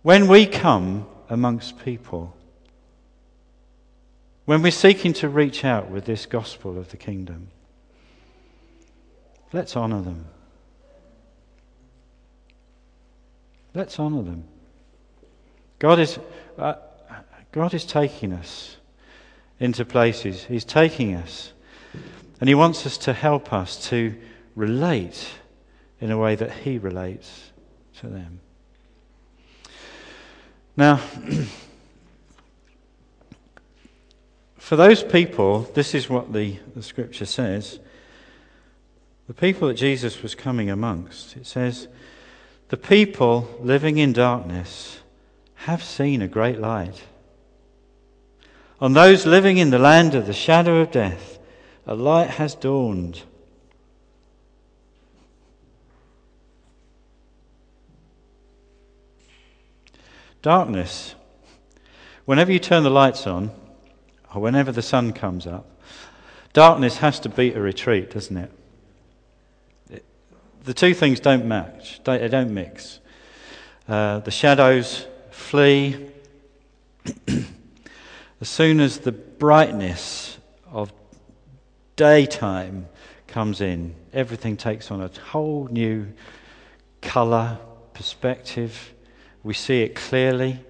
When 0.00 0.26
we 0.26 0.46
come 0.46 1.06
amongst 1.28 1.78
people, 1.84 2.34
when 4.46 4.62
we're 4.62 4.72
seeking 4.72 5.12
to 5.14 5.28
reach 5.28 5.66
out 5.66 5.90
with 5.90 6.06
this 6.06 6.24
gospel 6.24 6.78
of 6.78 6.90
the 6.90 6.96
kingdom, 6.96 7.48
let's 9.52 9.76
honour 9.76 10.00
them. 10.00 10.24
Let's 13.74 14.00
honour 14.00 14.22
them. 14.22 14.44
God 15.78 15.98
is, 15.98 16.18
uh, 16.56 16.76
God 17.52 17.74
is 17.74 17.84
taking 17.84 18.32
us 18.32 18.76
into 19.60 19.84
places. 19.84 20.44
He's 20.44 20.64
taking 20.64 21.14
us. 21.14 21.52
And 22.40 22.48
He 22.48 22.54
wants 22.54 22.86
us 22.86 22.98
to 22.98 23.12
help 23.12 23.52
us 23.52 23.88
to 23.88 24.14
relate 24.54 25.28
in 26.00 26.10
a 26.10 26.18
way 26.18 26.34
that 26.34 26.52
He 26.52 26.78
relates 26.78 27.52
to 28.00 28.08
them. 28.08 28.40
Now, 30.76 30.96
for 34.58 34.76
those 34.76 35.02
people, 35.02 35.60
this 35.74 35.94
is 35.94 36.10
what 36.10 36.32
the, 36.32 36.58
the 36.74 36.82
scripture 36.82 37.26
says. 37.26 37.78
The 39.26 39.34
people 39.34 39.68
that 39.68 39.74
Jesus 39.74 40.22
was 40.22 40.34
coming 40.34 40.68
amongst, 40.68 41.36
it 41.36 41.46
says, 41.46 41.88
the 42.68 42.76
people 42.76 43.48
living 43.60 43.98
in 43.98 44.12
darkness 44.12 45.00
have 45.54 45.82
seen 45.82 46.20
a 46.20 46.28
great 46.28 46.58
light. 46.58 47.04
On 48.80 48.92
those 48.92 49.24
living 49.24 49.58
in 49.58 49.70
the 49.70 49.78
land 49.78 50.14
of 50.14 50.26
the 50.26 50.32
shadow 50.32 50.78
of 50.80 50.90
death, 50.90 51.38
a 51.86 51.94
light 51.94 52.30
has 52.30 52.54
dawned. 52.54 53.22
Darkness. 60.42 61.14
Whenever 62.24 62.52
you 62.52 62.58
turn 62.58 62.82
the 62.82 62.90
lights 62.90 63.26
on, 63.26 63.50
or 64.34 64.42
whenever 64.42 64.72
the 64.72 64.82
sun 64.82 65.12
comes 65.12 65.46
up, 65.46 65.70
darkness 66.52 66.98
has 66.98 67.20
to 67.20 67.28
beat 67.28 67.56
a 67.56 67.60
retreat, 67.60 68.10
doesn't 68.10 68.36
it? 68.36 68.50
the 70.64 70.74
two 70.74 70.94
things 70.94 71.20
don't 71.20 71.44
match, 71.44 72.00
they 72.04 72.26
don't 72.28 72.52
mix. 72.52 73.00
Uh, 73.86 74.20
the 74.20 74.30
shadows 74.30 75.06
flee. 75.30 76.08
as 78.40 78.48
soon 78.48 78.80
as 78.80 78.98
the 78.98 79.12
brightness 79.12 80.38
of 80.70 80.92
daytime 81.96 82.88
comes 83.26 83.60
in, 83.60 83.94
everything 84.12 84.56
takes 84.56 84.90
on 84.90 85.00
a 85.00 85.10
whole 85.30 85.68
new 85.70 86.06
colour, 87.00 87.58
perspective. 87.92 88.92
We 89.42 89.54
see 89.54 89.82
it 89.82 89.94
clearly. 89.94 90.60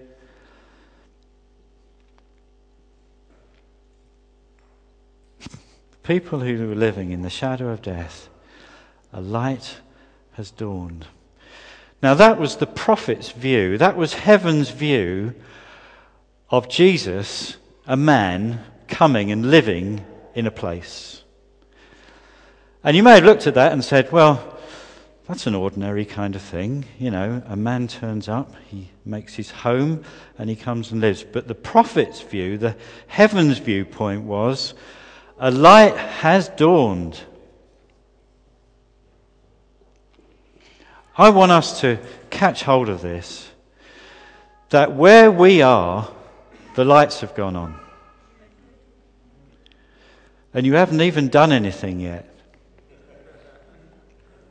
People 6.03 6.41
who 6.41 6.69
were 6.69 6.75
living 6.75 7.13
in 7.13 7.23
the 7.23 7.31
shadow 7.31 7.71
of 7.71 7.81
death 7.81 8.29
a 9.13 9.21
light 9.21 9.77
has 10.33 10.51
dawned. 10.51 11.07
Now, 12.03 12.15
that 12.15 12.39
was 12.39 12.57
the 12.57 12.67
prophet's 12.67 13.31
view. 13.31 13.79
That 13.79 13.97
was 13.97 14.13
heaven's 14.13 14.71
view 14.71 15.35
of 16.51 16.69
Jesus, 16.69 17.57
a 17.87 17.97
man 17.97 18.65
coming 18.89 19.31
and 19.31 19.51
living 19.51 20.05
in 20.35 20.47
a 20.47 20.51
place. 20.51 21.23
And 22.83 22.97
you 22.97 23.03
may 23.03 23.15
have 23.15 23.25
looked 23.25 23.47
at 23.47 23.55
that 23.55 23.73
and 23.73 23.83
said, 23.83 24.13
well, 24.13 24.59
that's 25.27 25.47
an 25.47 25.55
ordinary 25.55 26.05
kind 26.05 26.37
of 26.37 26.43
thing. 26.43 26.85
You 26.99 27.11
know, 27.11 27.43
a 27.47 27.57
man 27.57 27.89
turns 27.89 28.29
up, 28.29 28.55
he 28.67 28.91
makes 29.07 29.35
his 29.35 29.51
home, 29.51 30.05
and 30.39 30.51
he 30.51 30.57
comes 30.57 30.93
and 30.93 31.01
lives. 31.01 31.25
But 31.25 31.49
the 31.49 31.55
prophet's 31.55 32.21
view, 32.21 32.59
the 32.59 32.77
heaven's 33.07 33.59
viewpoint 33.59 34.25
was, 34.25 34.75
a 35.39 35.51
light 35.51 35.97
has 35.97 36.51
dawned. 36.51 37.19
I 41.17 41.31
want 41.31 41.53
us 41.53 41.81
to 41.81 41.99
catch 42.29 42.65
hold 42.65 42.89
of 42.89 43.01
this 43.01 43.51
that 44.71 44.95
where 44.95 45.31
we 45.31 45.63
are, 45.63 46.11
the 46.75 46.85
lights 46.85 47.21
have 47.21 47.35
gone 47.35 47.57
on. 47.57 47.79
And 50.53 50.67
you 50.67 50.75
haven't 50.75 51.01
even 51.01 51.29
done 51.29 51.53
anything 51.53 52.01
yet. 52.01 52.29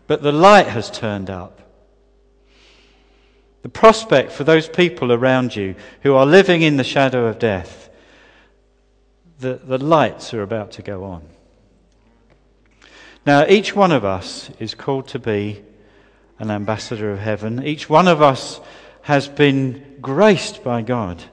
But 0.07 0.21
the 0.21 0.31
light 0.31 0.67
has 0.67 0.91
turned 0.91 1.29
up. 1.29 1.61
The 3.61 3.69
prospect 3.69 4.33
for 4.33 4.43
those 4.43 4.67
people 4.67 5.13
around 5.13 5.55
you 5.55 5.75
who 6.01 6.15
are 6.15 6.25
living 6.25 6.61
in 6.61 6.75
the 6.75 6.83
shadow 6.83 7.27
of 7.27 7.39
death, 7.39 7.89
the, 9.39 9.55
the 9.63 9.77
lights 9.77 10.33
are 10.33 10.41
about 10.41 10.71
to 10.73 10.81
go 10.81 11.05
on. 11.05 11.23
Now, 13.25 13.45
each 13.47 13.73
one 13.73 13.93
of 13.93 14.03
us 14.03 14.49
is 14.59 14.75
called 14.75 15.07
to 15.09 15.19
be 15.19 15.63
an 16.39 16.51
ambassador 16.51 17.11
of 17.11 17.19
heaven. 17.19 17.65
Each 17.65 17.89
one 17.89 18.09
of 18.09 18.21
us 18.21 18.59
has 19.03 19.29
been 19.29 19.97
graced 20.01 20.61
by 20.63 20.81
God 20.81 21.23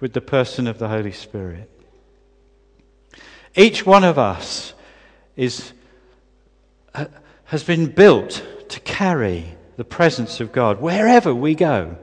with 0.00 0.12
the 0.12 0.20
person 0.20 0.66
of 0.66 0.78
the 0.78 0.88
Holy 0.88 1.12
Spirit. 1.12 1.70
Each 3.54 3.84
one 3.84 4.04
of 4.04 4.18
us 4.18 4.74
is, 5.36 5.72
has 7.44 7.64
been 7.64 7.86
built 7.86 8.42
to 8.68 8.80
carry 8.80 9.56
the 9.76 9.84
presence 9.84 10.40
of 10.40 10.52
God 10.52 10.80
wherever 10.80 11.34
we 11.34 11.54
go. 11.54 11.96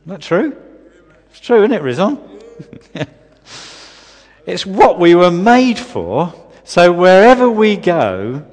Isn't 0.00 0.06
that 0.06 0.22
true? 0.22 0.56
It's 1.30 1.40
true, 1.40 1.64
isn't 1.64 1.72
it, 1.72 1.82
Rizon? 1.82 2.18
it's 4.46 4.64
what 4.64 4.98
we 4.98 5.14
were 5.14 5.30
made 5.30 5.78
for. 5.78 6.32
So 6.64 6.92
wherever 6.92 7.50
we 7.50 7.76
go, 7.76 8.44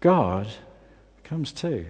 God 0.00 0.48
comes 1.24 1.52
too. 1.52 1.86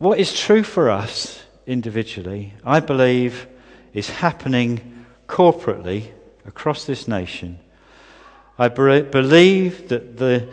What 0.00 0.18
is 0.18 0.32
true 0.32 0.62
for 0.62 0.88
us 0.88 1.42
individually, 1.66 2.54
I 2.64 2.80
believe, 2.80 3.46
is 3.92 4.08
happening 4.08 5.04
corporately 5.28 6.12
across 6.46 6.86
this 6.86 7.06
nation. 7.06 7.58
I 8.58 8.68
believe 8.68 9.90
that 9.90 10.16
the, 10.16 10.48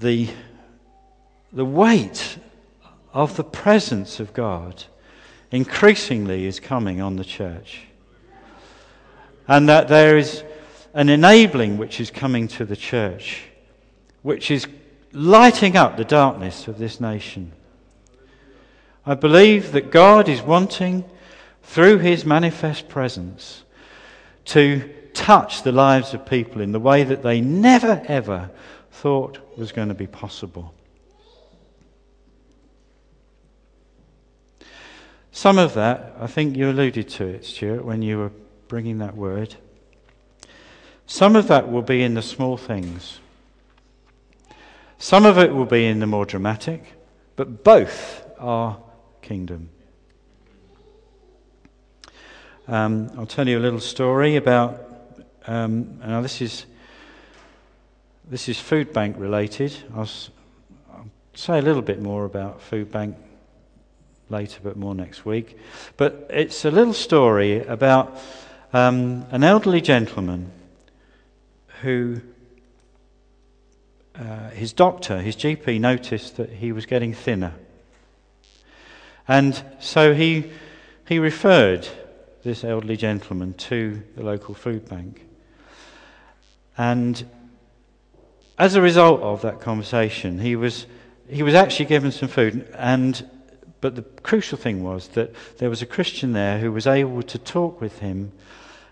the, 0.00 0.30
the 1.52 1.64
weight 1.66 2.38
of 3.12 3.36
the 3.36 3.44
presence 3.44 4.18
of 4.18 4.32
God 4.32 4.82
increasingly 5.50 6.46
is 6.46 6.58
coming 6.58 7.02
on 7.02 7.16
the 7.16 7.26
church. 7.26 7.82
And 9.46 9.68
that 9.68 9.88
there 9.88 10.16
is 10.16 10.42
an 10.94 11.10
enabling 11.10 11.76
which 11.76 12.00
is 12.00 12.10
coming 12.10 12.48
to 12.48 12.64
the 12.64 12.76
church, 12.76 13.42
which 14.22 14.50
is 14.50 14.66
lighting 15.12 15.76
up 15.76 15.98
the 15.98 16.04
darkness 16.06 16.66
of 16.66 16.78
this 16.78 16.98
nation. 16.98 17.52
I 19.08 19.14
believe 19.14 19.72
that 19.72 19.90
God 19.90 20.28
is 20.28 20.42
wanting, 20.42 21.02
through 21.62 22.00
his 22.00 22.26
manifest 22.26 22.90
presence, 22.90 23.62
to 24.44 24.86
touch 25.14 25.62
the 25.62 25.72
lives 25.72 26.12
of 26.12 26.26
people 26.26 26.60
in 26.60 26.72
the 26.72 26.78
way 26.78 27.04
that 27.04 27.22
they 27.22 27.40
never 27.40 28.02
ever 28.06 28.50
thought 28.90 29.38
was 29.56 29.72
going 29.72 29.88
to 29.88 29.94
be 29.94 30.06
possible. 30.06 30.74
Some 35.32 35.56
of 35.56 35.72
that, 35.72 36.14
I 36.20 36.26
think 36.26 36.54
you 36.54 36.68
alluded 36.68 37.08
to 37.08 37.24
it, 37.24 37.46
Stuart, 37.46 37.86
when 37.86 38.02
you 38.02 38.18
were 38.18 38.32
bringing 38.68 38.98
that 38.98 39.16
word. 39.16 39.54
Some 41.06 41.34
of 41.34 41.48
that 41.48 41.72
will 41.72 41.80
be 41.80 42.02
in 42.02 42.12
the 42.12 42.20
small 42.20 42.58
things. 42.58 43.20
Some 44.98 45.24
of 45.24 45.38
it 45.38 45.54
will 45.54 45.64
be 45.64 45.86
in 45.86 45.98
the 46.00 46.06
more 46.06 46.26
dramatic, 46.26 46.92
but 47.36 47.64
both 47.64 48.22
are 48.38 48.76
kingdom. 49.28 49.68
Um, 52.66 53.10
I'll 53.18 53.26
tell 53.26 53.46
you 53.46 53.58
a 53.58 53.60
little 53.60 53.80
story 53.80 54.36
about. 54.36 54.80
Um, 55.46 55.98
now, 56.00 56.22
this 56.22 56.40
is 56.40 56.64
this 58.30 58.48
is 58.48 58.58
food 58.58 58.94
bank 58.94 59.16
related. 59.18 59.76
I'll, 59.94 60.08
I'll, 60.94 61.10
say 61.34 61.58
a 61.58 61.62
little 61.62 61.82
bit 61.82 62.00
more 62.00 62.24
about 62.24 62.62
food 62.62 62.90
bank 62.90 63.16
later, 64.30 64.60
but 64.62 64.78
more 64.78 64.94
next 64.94 65.26
week. 65.26 65.58
But 65.98 66.26
it's 66.30 66.64
a 66.64 66.70
little 66.70 66.94
story 66.94 67.62
about 67.66 68.18
um, 68.72 69.26
an 69.30 69.44
elderly 69.44 69.82
gentleman 69.82 70.50
who. 71.82 72.22
Uh, 74.14 74.50
his 74.50 74.72
doctor, 74.72 75.20
his 75.20 75.36
GP, 75.36 75.78
noticed 75.78 76.38
that 76.38 76.50
he 76.50 76.72
was 76.72 76.86
getting 76.86 77.14
thinner. 77.14 77.54
And 79.28 79.62
so 79.78 80.14
he, 80.14 80.50
he 81.06 81.18
referred 81.18 81.86
this 82.42 82.64
elderly 82.64 82.96
gentleman 82.96 83.52
to 83.54 84.02
the 84.16 84.22
local 84.22 84.54
food 84.54 84.88
bank. 84.88 85.26
And 86.78 87.28
as 88.58 88.74
a 88.74 88.80
result 88.80 89.20
of 89.20 89.42
that 89.42 89.60
conversation, 89.60 90.38
he 90.38 90.56
was, 90.56 90.86
he 91.28 91.42
was 91.42 91.54
actually 91.54 91.84
given 91.84 92.10
some 92.10 92.28
food. 92.28 92.66
And, 92.74 93.28
but 93.82 93.96
the 93.96 94.02
crucial 94.02 94.56
thing 94.56 94.82
was 94.82 95.08
that 95.08 95.34
there 95.58 95.68
was 95.68 95.82
a 95.82 95.86
Christian 95.86 96.32
there 96.32 96.58
who 96.58 96.72
was 96.72 96.86
able 96.86 97.22
to 97.24 97.38
talk 97.38 97.82
with 97.82 97.98
him 97.98 98.32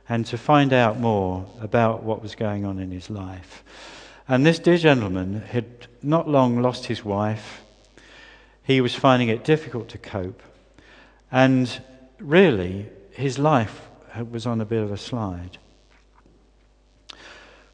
and 0.08 0.26
to 0.26 0.36
find 0.36 0.72
out 0.72 1.00
more 1.00 1.46
about 1.60 2.02
what 2.02 2.22
was 2.22 2.34
going 2.34 2.64
on 2.64 2.78
in 2.78 2.90
his 2.90 3.08
life. 3.08 3.64
And 4.28 4.44
this 4.44 4.58
dear 4.58 4.76
gentleman 4.76 5.40
had 5.40 5.86
not 6.02 6.28
long 6.28 6.60
lost 6.60 6.86
his 6.86 7.04
wife 7.04 7.62
he 8.66 8.80
was 8.80 8.96
finding 8.96 9.28
it 9.28 9.44
difficult 9.44 9.88
to 9.90 9.98
cope. 9.98 10.42
And 11.30 11.70
really, 12.18 12.88
his 13.12 13.38
life 13.38 13.88
was 14.30 14.44
on 14.44 14.60
a 14.60 14.64
bit 14.64 14.82
of 14.82 14.90
a 14.90 14.96
slide. 14.96 15.58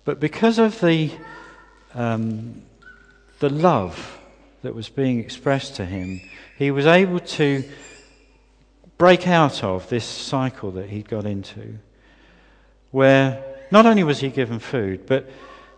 But 0.05 0.21
because 0.21 0.59
of 0.59 0.81
the, 0.81 1.11
um, 1.95 2.63
the 3.39 3.49
love 3.49 4.19
that 4.61 4.75
was 4.75 4.91
being 4.91 5.19
expressed 5.19 5.77
to 5.77 5.87
him, 5.87 6.21
he 6.59 6.71
was 6.71 6.85
able 6.85 7.21
to 7.21 7.65
break 8.99 9.27
out 9.27 9.65
of 9.65 9.89
this 9.89 10.05
cycle 10.05 10.73
that 10.73 10.91
he'd 10.91 11.09
got 11.09 11.25
into, 11.25 11.79
where 12.91 13.43
not 13.71 13.87
only 13.87 14.05
was 14.05 14.21
he 14.21 14.29
given 14.29 14.59
food, 14.59 15.07
but 15.07 15.31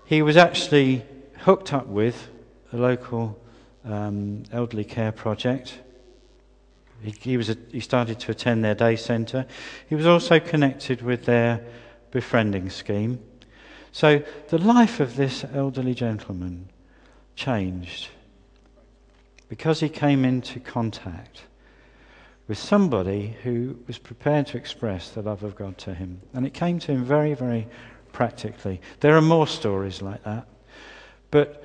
he 0.06 0.22
was 0.22 0.36
actually 0.36 1.04
hooked 1.38 1.72
up 1.72 1.86
with 1.86 2.28
a 2.72 2.76
local 2.76 3.38
um, 3.84 4.44
elderly 4.52 4.84
care 4.84 5.12
project. 5.12 5.78
He, 7.02 7.14
he, 7.20 7.36
was 7.36 7.50
a, 7.50 7.56
he 7.70 7.80
started 7.80 8.18
to 8.20 8.30
attend 8.30 8.64
their 8.64 8.74
day 8.74 8.96
centre. 8.96 9.46
He 9.88 9.94
was 9.94 10.06
also 10.06 10.40
connected 10.40 11.02
with 11.02 11.24
their 11.24 11.64
befriending 12.10 12.70
scheme. 12.70 13.20
So 13.92 14.22
the 14.48 14.58
life 14.58 15.00
of 15.00 15.16
this 15.16 15.44
elderly 15.52 15.94
gentleman 15.94 16.68
changed 17.36 18.08
because 19.48 19.80
he 19.80 19.88
came 19.88 20.24
into 20.24 20.60
contact 20.60 21.42
with 22.46 22.58
somebody 22.58 23.36
who 23.42 23.78
was 23.86 23.98
prepared 23.98 24.46
to 24.48 24.56
express 24.56 25.10
the 25.10 25.22
love 25.22 25.42
of 25.42 25.56
God 25.56 25.78
to 25.78 25.94
him. 25.94 26.20
And 26.34 26.46
it 26.46 26.52
came 26.52 26.78
to 26.80 26.92
him 26.92 27.04
very, 27.04 27.34
very 27.34 27.66
practically. 28.12 28.80
There 29.00 29.16
are 29.16 29.22
more 29.22 29.46
stories 29.46 30.02
like 30.02 30.22
that. 30.24 30.46
But 31.30 31.63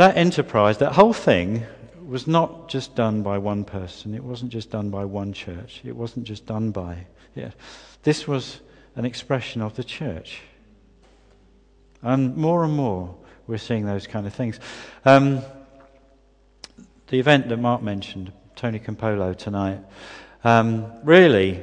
that 0.00 0.16
enterprise, 0.16 0.78
that 0.78 0.92
whole 0.92 1.12
thing, 1.12 1.62
was 2.06 2.26
not 2.26 2.70
just 2.70 2.94
done 2.94 3.22
by 3.22 3.36
one 3.36 3.64
person. 3.64 4.14
It 4.14 4.24
wasn't 4.24 4.50
just 4.50 4.70
done 4.70 4.88
by 4.88 5.04
one 5.04 5.34
church. 5.34 5.82
It 5.84 5.94
wasn't 5.94 6.24
just 6.24 6.46
done 6.46 6.70
by. 6.70 7.06
Yeah. 7.34 7.50
This 8.02 8.26
was 8.26 8.60
an 8.96 9.04
expression 9.04 9.60
of 9.60 9.76
the 9.76 9.84
church. 9.84 10.40
And 12.00 12.34
more 12.34 12.64
and 12.64 12.72
more, 12.72 13.14
we're 13.46 13.58
seeing 13.58 13.84
those 13.84 14.06
kind 14.06 14.26
of 14.26 14.32
things. 14.32 14.58
Um, 15.04 15.42
the 17.08 17.18
event 17.18 17.50
that 17.50 17.58
Mark 17.58 17.82
mentioned, 17.82 18.32
Tony 18.56 18.78
Campolo 18.78 19.36
tonight, 19.36 19.80
um, 20.44 20.90
really 21.04 21.62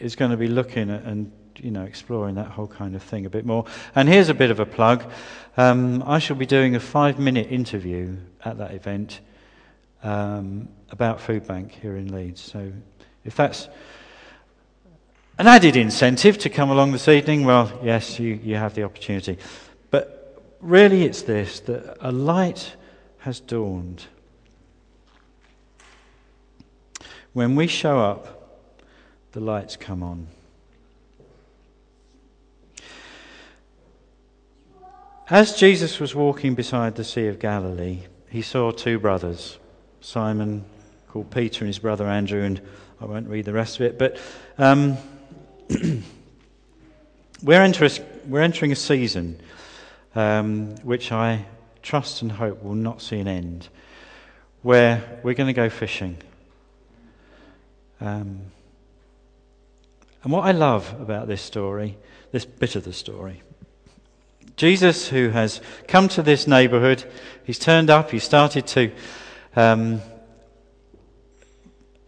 is 0.00 0.16
going 0.16 0.32
to 0.32 0.36
be 0.36 0.48
looking 0.48 0.90
at 0.90 1.04
and 1.04 1.30
you 1.62 1.70
know, 1.70 1.84
exploring 1.84 2.34
that 2.36 2.48
whole 2.48 2.66
kind 2.66 2.94
of 2.96 3.02
thing 3.02 3.26
a 3.26 3.30
bit 3.30 3.44
more. 3.44 3.64
And 3.94 4.08
here's 4.08 4.28
a 4.28 4.34
bit 4.34 4.50
of 4.50 4.60
a 4.60 4.66
plug. 4.66 5.04
Um, 5.56 6.02
I 6.06 6.18
shall 6.18 6.36
be 6.36 6.46
doing 6.46 6.76
a 6.76 6.80
five-minute 6.80 7.50
interview 7.50 8.16
at 8.44 8.58
that 8.58 8.72
event 8.72 9.20
um, 10.02 10.68
about 10.90 11.20
Food 11.20 11.46
Bank 11.46 11.72
here 11.72 11.96
in 11.96 12.12
Leeds. 12.12 12.40
So 12.40 12.72
if 13.24 13.36
that's 13.36 13.68
an 15.38 15.46
added 15.46 15.76
incentive 15.76 16.38
to 16.38 16.50
come 16.50 16.70
along 16.70 16.92
this 16.92 17.08
evening, 17.08 17.44
well, 17.44 17.70
yes, 17.82 18.18
you, 18.18 18.40
you 18.42 18.56
have 18.56 18.74
the 18.74 18.82
opportunity. 18.82 19.38
But 19.90 20.42
really, 20.60 21.04
it's 21.04 21.22
this 21.22 21.60
that 21.60 21.96
a 22.00 22.12
light 22.12 22.76
has 23.18 23.40
dawned. 23.40 24.04
When 27.32 27.54
we 27.54 27.66
show 27.66 28.00
up, 28.00 28.60
the 29.32 29.40
lights 29.40 29.76
come 29.76 30.02
on. 30.02 30.26
As 35.30 35.54
Jesus 35.54 36.00
was 36.00 36.12
walking 36.12 36.56
beside 36.56 36.96
the 36.96 37.04
Sea 37.04 37.28
of 37.28 37.38
Galilee, 37.38 38.00
he 38.30 38.42
saw 38.42 38.72
two 38.72 38.98
brothers, 38.98 39.60
Simon, 40.00 40.64
called 41.06 41.30
Peter, 41.30 41.60
and 41.60 41.68
his 41.68 41.78
brother 41.78 42.08
Andrew, 42.08 42.42
and 42.42 42.60
I 43.00 43.04
won't 43.04 43.28
read 43.28 43.44
the 43.44 43.52
rest 43.52 43.76
of 43.76 43.82
it, 43.82 43.96
but 43.96 44.18
um, 44.58 44.96
we're, 47.44 47.62
enter- 47.62 47.88
we're, 48.26 48.40
entering 48.40 48.72
a 48.72 48.76
season 48.76 49.40
um, 50.16 50.74
which 50.82 51.12
I 51.12 51.46
trust 51.80 52.22
and 52.22 52.32
hope 52.32 52.64
will 52.64 52.74
not 52.74 53.00
see 53.00 53.20
an 53.20 53.28
end, 53.28 53.68
where 54.62 55.20
we're 55.22 55.34
going 55.34 55.46
to 55.46 55.52
go 55.52 55.70
fishing. 55.70 56.16
Um, 58.00 58.40
and 60.24 60.32
what 60.32 60.44
I 60.44 60.50
love 60.50 60.92
about 61.00 61.28
this 61.28 61.40
story, 61.40 61.96
this 62.32 62.44
bit 62.44 62.74
of 62.74 62.82
the 62.82 62.92
story, 62.92 63.44
Jesus, 64.56 65.08
who 65.08 65.30
has 65.30 65.60
come 65.88 66.08
to 66.08 66.22
this 66.22 66.46
neighborhood, 66.46 67.04
he's 67.44 67.58
turned 67.58 67.88
up, 67.88 68.10
he 68.10 68.18
started 68.18 68.66
to 68.68 68.92
um, 69.56 70.00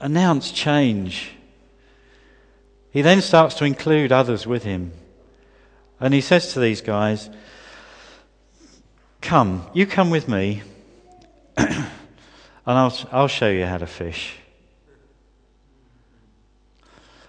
announce 0.01 0.53
change. 0.53 1.33
He 2.91 3.01
then 3.01 3.23
starts 3.23 3.55
to 3.57 3.65
include 3.65 4.13
others 4.13 4.47
with 4.47 4.65
him. 4.65 4.93
And 5.99 6.13
he 6.13 6.21
says 6.21 6.53
to 6.53 6.61
these 6.61 6.83
guys, 6.83 7.31
Come, 9.23 9.65
you 9.73 9.87
come 9.87 10.11
with 10.11 10.29
me, 10.29 10.63
and 11.57 11.87
I'll, 12.67 12.99
I'll 13.13 13.29
show 13.29 13.49
you 13.49 13.65
how 13.65 13.79
to 13.79 13.87
fish. 13.87 14.35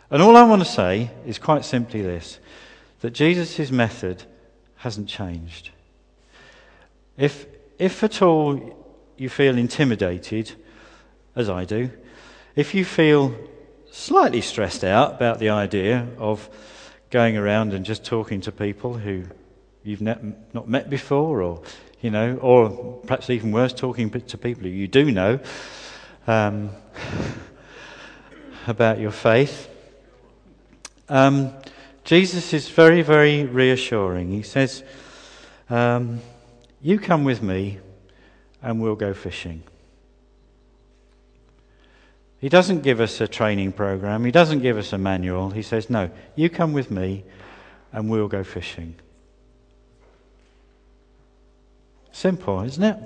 And 0.09 0.21
all 0.21 0.35
I 0.35 0.43
want 0.43 0.61
to 0.61 0.69
say 0.69 1.11
is 1.25 1.39
quite 1.39 1.65
simply 1.65 2.01
this 2.01 2.39
that 3.01 3.11
Jesus' 3.11 3.71
method 3.71 4.23
hasn't 4.83 5.07
changed. 5.07 5.69
If, 7.17 7.45
if 7.79 8.03
at 8.03 8.21
all 8.21 8.77
you 9.17 9.29
feel 9.29 9.57
intimidated, 9.57 10.51
as 11.37 11.49
I 11.49 11.63
do, 11.63 11.89
if 12.57 12.75
you 12.75 12.83
feel 12.83 13.33
slightly 13.91 14.41
stressed 14.41 14.83
out 14.83 15.13
about 15.13 15.39
the 15.39 15.51
idea 15.51 16.05
of 16.17 16.49
going 17.11 17.37
around 17.37 17.71
and 17.71 17.85
just 17.85 18.03
talking 18.03 18.41
to 18.41 18.51
people 18.51 18.95
who 18.95 19.23
you've 19.85 20.01
not 20.01 20.67
met 20.67 20.89
before, 20.89 21.41
or 21.41 21.61
you 22.01 22.11
know, 22.11 22.35
or 22.41 22.99
perhaps 23.05 23.29
even 23.29 23.53
worse, 23.53 23.71
talking 23.71 24.09
to 24.09 24.37
people 24.37 24.63
who 24.63 24.69
you 24.69 24.89
do 24.89 25.09
know 25.11 25.39
um, 26.27 26.71
about 28.67 28.99
your 28.99 29.11
faith. 29.11 29.69
Um, 31.07 31.53
Jesus 32.03 32.53
is 32.53 32.69
very, 32.69 33.01
very 33.01 33.45
reassuring. 33.45 34.31
He 34.31 34.41
says, 34.41 34.83
um, 35.69 36.19
You 36.81 36.99
come 36.99 37.23
with 37.23 37.41
me 37.41 37.79
and 38.61 38.81
we'll 38.81 38.95
go 38.95 39.13
fishing. 39.13 39.63
He 42.39 42.49
doesn't 42.49 42.81
give 42.81 42.99
us 42.99 43.21
a 43.21 43.27
training 43.27 43.71
program, 43.71 44.25
he 44.25 44.31
doesn't 44.31 44.59
give 44.59 44.77
us 44.77 44.91
a 44.91 44.97
manual. 44.97 45.51
He 45.51 45.61
says, 45.61 45.89
No, 45.89 46.09
you 46.35 46.49
come 46.49 46.73
with 46.73 46.91
me 46.91 47.23
and 47.93 48.09
we'll 48.09 48.27
go 48.27 48.43
fishing. 48.43 48.95
Simple, 52.11 52.61
isn't 52.63 52.83
it? 52.83 52.97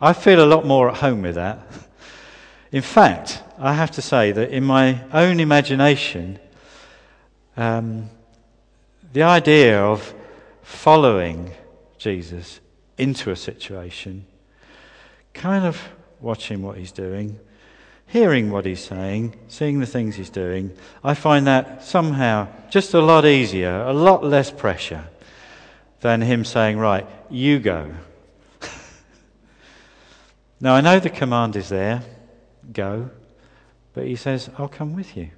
I 0.00 0.12
feel 0.12 0.44
a 0.44 0.46
lot 0.46 0.64
more 0.64 0.88
at 0.88 0.98
home 0.98 1.22
with 1.22 1.34
that. 1.34 1.60
In 2.70 2.82
fact, 2.82 3.42
I 3.58 3.72
have 3.72 3.90
to 3.92 4.02
say 4.02 4.30
that 4.30 4.50
in 4.50 4.62
my 4.62 5.02
own 5.12 5.40
imagination, 5.40 6.38
um, 7.58 8.08
the 9.12 9.24
idea 9.24 9.82
of 9.82 10.14
following 10.62 11.50
Jesus 11.98 12.60
into 12.96 13.32
a 13.32 13.36
situation, 13.36 14.24
kind 15.34 15.64
of 15.64 15.82
watching 16.20 16.62
what 16.62 16.78
he's 16.78 16.92
doing, 16.92 17.38
hearing 18.06 18.52
what 18.52 18.64
he's 18.64 18.82
saying, 18.82 19.34
seeing 19.48 19.80
the 19.80 19.86
things 19.86 20.14
he's 20.14 20.30
doing, 20.30 20.70
I 21.02 21.14
find 21.14 21.48
that 21.48 21.82
somehow 21.82 22.46
just 22.70 22.94
a 22.94 23.00
lot 23.00 23.26
easier, 23.26 23.82
a 23.82 23.92
lot 23.92 24.22
less 24.22 24.52
pressure 24.52 25.08
than 26.00 26.20
him 26.20 26.44
saying, 26.44 26.78
Right, 26.78 27.08
you 27.28 27.58
go. 27.58 27.92
now, 30.60 30.74
I 30.74 30.80
know 30.80 31.00
the 31.00 31.10
command 31.10 31.56
is 31.56 31.70
there 31.70 32.02
go, 32.72 33.10
but 33.94 34.06
he 34.06 34.14
says, 34.14 34.48
I'll 34.58 34.68
come 34.68 34.94
with 34.94 35.16
you. 35.16 35.30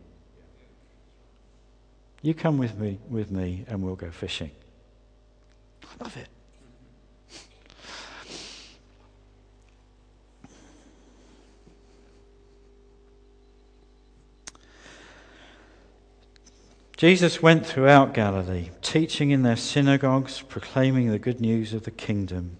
You 2.23 2.35
come 2.35 2.59
with 2.59 2.79
me, 2.79 2.99
with 3.09 3.31
me 3.31 3.65
and 3.67 3.83
we'll 3.83 3.97
go 3.97 4.11
fishing. 4.11 4.51
I 5.85 6.05
love 6.05 6.17
it. 6.17 6.29
Jesus 17.01 17.43
went 17.43 17.65
throughout 17.65 18.13
Galilee, 18.13 18.69
teaching 18.83 19.31
in 19.31 19.43
their 19.43 19.57
synagogues, 19.57 20.43
proclaiming 20.43 21.11
the 21.11 21.19
good 21.19 21.41
news 21.41 21.73
of 21.73 21.85
the 21.85 21.91
kingdom, 21.91 22.59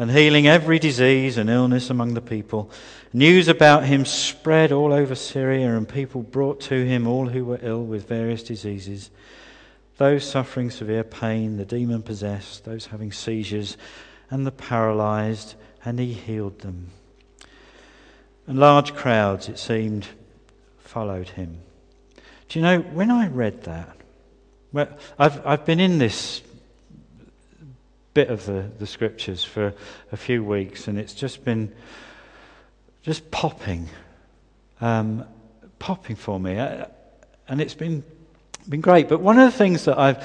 and 0.00 0.10
healing 0.10 0.48
every 0.48 0.78
disease 0.78 1.36
and 1.36 1.50
illness 1.50 1.90
among 1.90 2.14
the 2.14 2.22
people. 2.22 2.70
News 3.12 3.48
about 3.48 3.84
him 3.84 4.06
spread 4.06 4.72
all 4.72 4.94
over 4.94 5.14
Syria, 5.14 5.76
and 5.76 5.86
people 5.86 6.22
brought 6.22 6.58
to 6.62 6.86
him 6.86 7.06
all 7.06 7.28
who 7.28 7.44
were 7.44 7.58
ill 7.60 7.84
with 7.84 8.08
various 8.08 8.42
diseases 8.42 9.10
those 9.98 10.24
suffering 10.24 10.70
severe 10.70 11.04
pain, 11.04 11.58
the 11.58 11.66
demon 11.66 12.00
possessed, 12.00 12.64
those 12.64 12.86
having 12.86 13.12
seizures, 13.12 13.76
and 14.30 14.46
the 14.46 14.50
paralyzed, 14.50 15.54
and 15.84 15.98
he 15.98 16.14
healed 16.14 16.60
them. 16.60 16.88
And 18.46 18.58
large 18.58 18.94
crowds, 18.94 19.50
it 19.50 19.58
seemed, 19.58 20.06
followed 20.78 21.28
him. 21.28 21.58
Do 22.48 22.58
you 22.58 22.62
know, 22.62 22.80
when 22.80 23.10
I 23.10 23.28
read 23.28 23.64
that, 23.64 23.94
well, 24.72 24.88
I've, 25.18 25.46
I've 25.46 25.66
been 25.66 25.80
in 25.80 25.98
this 25.98 26.40
bit 28.20 28.28
of 28.28 28.44
the, 28.44 28.66
the 28.78 28.86
scriptures 28.86 29.42
for 29.42 29.72
a 30.12 30.16
few 30.16 30.44
weeks, 30.44 30.88
and 30.88 30.98
it's 30.98 31.14
just 31.14 31.42
been 31.42 31.72
just 33.00 33.30
popping, 33.30 33.88
um, 34.82 35.24
popping 35.78 36.16
for 36.16 36.38
me. 36.38 36.58
Uh, 36.58 36.84
and 37.48 37.62
it's 37.62 37.72
been, 37.72 38.04
been 38.68 38.82
great. 38.82 39.08
But 39.08 39.22
one 39.22 39.38
of 39.38 39.50
the 39.50 39.56
things 39.56 39.86
that 39.86 39.98
I've, 39.98 40.22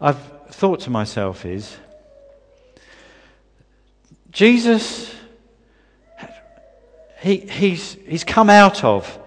I've 0.00 0.20
thought 0.50 0.78
to 0.82 0.90
myself 0.90 1.44
is 1.44 1.76
Jesus, 4.30 5.12
he, 7.20 7.38
he's, 7.38 7.94
he's 8.06 8.22
come 8.22 8.48
out 8.48 8.84
of 8.84 9.18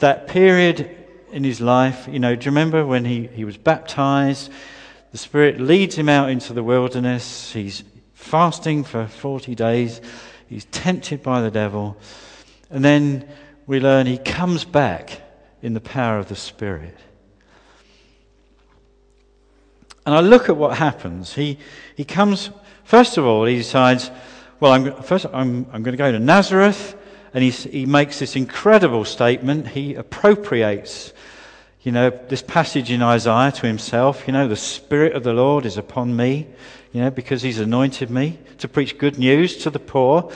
that 0.00 0.26
period 0.26 0.90
in 1.30 1.44
his 1.44 1.60
life. 1.60 2.08
You 2.10 2.18
know, 2.18 2.34
do 2.34 2.46
you 2.46 2.50
remember 2.50 2.84
when 2.84 3.04
he, 3.04 3.28
he 3.28 3.44
was 3.44 3.56
baptized? 3.56 4.50
The 5.12 5.18
Spirit 5.18 5.60
leads 5.60 5.94
him 5.94 6.08
out 6.08 6.30
into 6.30 6.54
the 6.54 6.62
wilderness. 6.62 7.52
He's 7.52 7.84
fasting 8.14 8.82
for 8.82 9.06
40 9.06 9.54
days. 9.54 10.00
He's 10.48 10.64
tempted 10.66 11.22
by 11.22 11.42
the 11.42 11.50
devil. 11.50 11.98
And 12.70 12.84
then 12.84 13.28
we 13.66 13.78
learn 13.78 14.06
he 14.06 14.18
comes 14.18 14.64
back 14.64 15.20
in 15.60 15.74
the 15.74 15.80
power 15.80 16.18
of 16.18 16.28
the 16.28 16.34
Spirit. 16.34 16.96
And 20.04 20.14
I 20.14 20.20
look 20.20 20.48
at 20.48 20.56
what 20.56 20.78
happens. 20.78 21.34
He, 21.34 21.58
he 21.94 22.04
comes, 22.04 22.50
first 22.84 23.18
of 23.18 23.24
all, 23.24 23.44
he 23.44 23.56
decides, 23.56 24.10
well, 24.60 24.72
I'm, 24.72 25.02
first 25.02 25.26
I'm, 25.26 25.66
I'm 25.72 25.82
going 25.82 25.92
to 25.92 25.96
go 25.96 26.10
to 26.10 26.18
Nazareth. 26.18 26.96
And 27.34 27.44
he, 27.44 27.50
he 27.50 27.86
makes 27.86 28.18
this 28.18 28.34
incredible 28.34 29.04
statement. 29.04 29.68
He 29.68 29.94
appropriates, 29.94 31.12
you 31.82 31.92
know, 31.92 32.10
this 32.10 32.42
passage 32.42 32.90
in 32.90 33.02
Isaiah 33.02 33.52
to 33.52 33.66
himself. 33.66 34.26
You 34.26 34.32
know, 34.32 34.46
the 34.46 34.56
Spirit 34.56 35.14
of 35.14 35.24
the 35.24 35.32
Lord 35.32 35.66
is 35.66 35.76
upon 35.76 36.14
me, 36.14 36.46
you 36.92 37.00
know, 37.00 37.10
because 37.10 37.42
he's 37.42 37.58
anointed 37.58 38.08
me 38.08 38.38
to 38.58 38.68
preach 38.68 38.98
good 38.98 39.18
news 39.18 39.56
to 39.58 39.70
the 39.70 39.80
poor. 39.80 40.32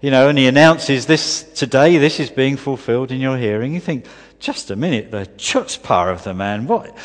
you 0.00 0.10
know, 0.10 0.28
and 0.28 0.38
he 0.38 0.46
announces 0.46 1.06
this 1.06 1.42
today, 1.54 1.98
this 1.98 2.20
is 2.20 2.30
being 2.30 2.56
fulfilled 2.56 3.12
in 3.12 3.20
your 3.20 3.36
hearing. 3.36 3.74
You 3.74 3.80
think, 3.80 4.06
just 4.38 4.70
a 4.70 4.76
minute, 4.76 5.10
the 5.10 5.26
chutzpah 5.36 6.10
of 6.10 6.24
the 6.24 6.32
man. 6.32 6.66
What, 6.66 6.96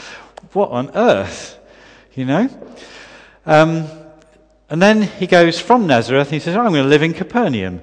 what 0.53 0.71
on 0.71 0.91
earth? 0.95 1.59
You 2.13 2.25
know? 2.25 2.49
Um, 3.45 3.87
and 4.69 4.81
then 4.81 5.03
he 5.03 5.27
goes 5.27 5.59
from 5.59 5.87
Nazareth, 5.87 6.31
he 6.31 6.39
says, 6.39 6.55
oh, 6.55 6.61
I'm 6.61 6.71
going 6.71 6.83
to 6.83 6.89
live 6.89 7.03
in 7.03 7.13
Capernaum. 7.13 7.81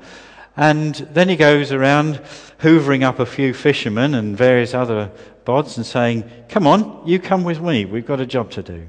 And 0.57 0.95
then 0.95 1.29
he 1.29 1.37
goes 1.37 1.73
around 1.73 2.21
hoovering 2.62 3.03
up 3.03 3.18
a 3.18 3.27
few 3.27 3.53
fishermen 3.53 4.14
and 4.14 4.37
various 4.37 4.72
other 4.72 5.11
bods 5.44 5.77
and 5.77 5.85
saying, 5.85 6.25
Come 6.48 6.66
on, 6.66 7.03
you 7.05 7.18
come 7.18 7.44
with 7.44 7.61
me, 7.61 7.85
we've 7.85 8.07
got 8.07 8.20
a 8.20 8.27
job 8.27 8.51
to 8.53 8.62
do. 8.62 8.87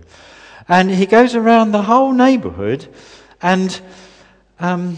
And 0.69 0.89
he 0.89 1.05
goes 1.05 1.35
around 1.35 1.71
the 1.71 1.81
whole 1.81 2.13
neighborhood 2.13 2.87
and 3.41 3.81
um, 4.59 4.97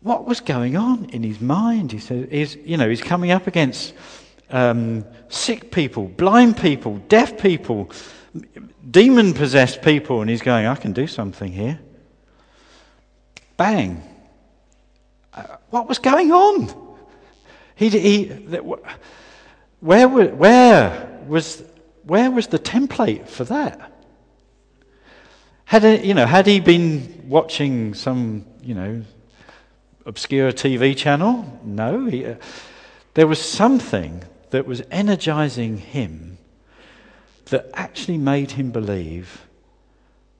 what 0.00 0.26
was 0.26 0.40
going 0.40 0.76
on 0.76 1.06
in 1.10 1.22
his 1.22 1.40
mind? 1.40 1.92
He 1.92 1.98
said, 1.98 2.30
he's, 2.30 2.56
you 2.56 2.76
know, 2.76 2.88
he's 2.88 3.02
coming 3.02 3.30
up 3.30 3.46
against 3.46 3.94
um, 4.50 5.04
sick 5.28 5.70
people, 5.72 6.08
blind 6.08 6.56
people, 6.56 6.96
deaf 7.08 7.38
people, 7.38 7.90
demon 8.90 9.34
possessed 9.34 9.82
people, 9.82 10.20
and 10.20 10.30
he's 10.30 10.42
going, 10.42 10.66
I 10.66 10.76
can 10.76 10.92
do 10.92 11.06
something 11.06 11.52
here. 11.52 11.80
Bang. 13.56 14.02
Uh, 15.32 15.56
what 15.70 15.88
was 15.88 15.98
going 15.98 16.32
on? 16.32 16.83
He, 17.76 17.88
he, 17.88 18.24
where, 19.80 20.08
where, 20.08 21.20
was, 21.26 21.62
where 22.04 22.30
was 22.30 22.46
the 22.46 22.58
template 22.58 23.28
for 23.28 23.44
that? 23.44 23.92
Had, 25.66 26.04
you 26.04 26.14
know, 26.14 26.26
had 26.26 26.46
he 26.46 26.60
been 26.60 27.24
watching 27.26 27.94
some, 27.94 28.46
you 28.62 28.74
know, 28.74 29.02
obscure 30.06 30.52
TV 30.52 30.96
channel? 30.96 31.60
No. 31.64 32.06
He, 32.06 32.24
uh, 32.26 32.36
there 33.14 33.26
was 33.26 33.40
something 33.40 34.22
that 34.50 34.66
was 34.66 34.82
energizing 34.90 35.78
him 35.78 36.38
that 37.46 37.70
actually 37.74 38.18
made 38.18 38.52
him 38.52 38.70
believe 38.70 39.46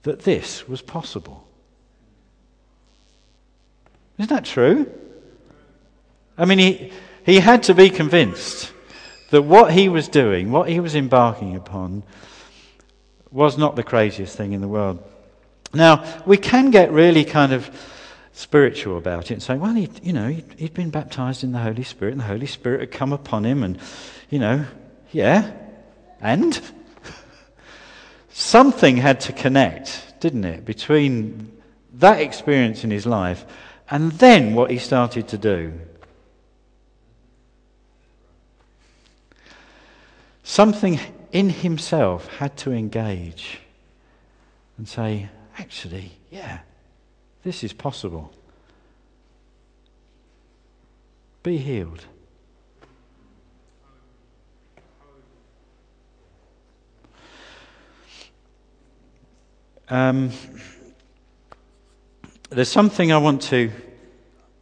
that 0.02 0.20
this 0.20 0.68
was 0.68 0.82
possible. 0.82 1.46
Isn't 4.18 4.30
that 4.30 4.44
true? 4.44 4.90
I 6.38 6.44
mean, 6.44 6.58
he, 6.58 6.92
he 7.24 7.40
had 7.40 7.64
to 7.64 7.74
be 7.74 7.90
convinced 7.90 8.72
that 9.30 9.42
what 9.42 9.72
he 9.72 9.88
was 9.88 10.08
doing, 10.08 10.50
what 10.50 10.68
he 10.68 10.80
was 10.80 10.94
embarking 10.94 11.56
upon, 11.56 12.02
was 13.30 13.58
not 13.58 13.76
the 13.76 13.82
craziest 13.82 14.36
thing 14.36 14.52
in 14.52 14.60
the 14.60 14.68
world. 14.68 15.02
Now, 15.72 16.04
we 16.24 16.36
can 16.36 16.70
get 16.70 16.92
really 16.92 17.24
kind 17.24 17.52
of 17.52 17.68
spiritual 18.32 18.96
about 18.96 19.30
it 19.30 19.34
and 19.34 19.42
say, 19.42 19.56
well, 19.56 19.74
he, 19.74 19.88
you 20.02 20.12
know, 20.12 20.28
he'd, 20.28 20.54
he'd 20.56 20.74
been 20.74 20.90
baptized 20.90 21.42
in 21.42 21.52
the 21.52 21.58
Holy 21.58 21.82
Spirit 21.82 22.12
and 22.12 22.20
the 22.20 22.26
Holy 22.26 22.46
Spirit 22.46 22.80
had 22.80 22.90
come 22.92 23.12
upon 23.12 23.44
him 23.44 23.62
and, 23.62 23.78
you 24.30 24.38
know, 24.38 24.64
yeah, 25.10 25.52
and? 26.20 26.60
Something 28.36 28.96
had 28.96 29.20
to 29.20 29.32
connect, 29.32 30.14
didn't 30.18 30.44
it, 30.44 30.64
between 30.64 31.52
that 31.94 32.20
experience 32.20 32.82
in 32.82 32.90
his 32.90 33.06
life 33.06 33.44
and 33.88 34.10
then 34.12 34.54
what 34.54 34.72
he 34.72 34.78
started 34.78 35.28
to 35.28 35.38
do. 35.38 35.72
Something 40.44 41.00
in 41.32 41.48
himself 41.48 42.28
had 42.36 42.56
to 42.58 42.70
engage 42.70 43.60
and 44.76 44.86
say, 44.86 45.30
actually, 45.58 46.12
yeah, 46.30 46.60
this 47.42 47.64
is 47.64 47.72
possible. 47.72 48.30
Be 51.42 51.56
healed. 51.56 52.04
Um, 59.88 60.30
there's 62.50 62.70
something 62.70 63.12
I 63.12 63.18
want 63.18 63.42
to. 63.42 63.70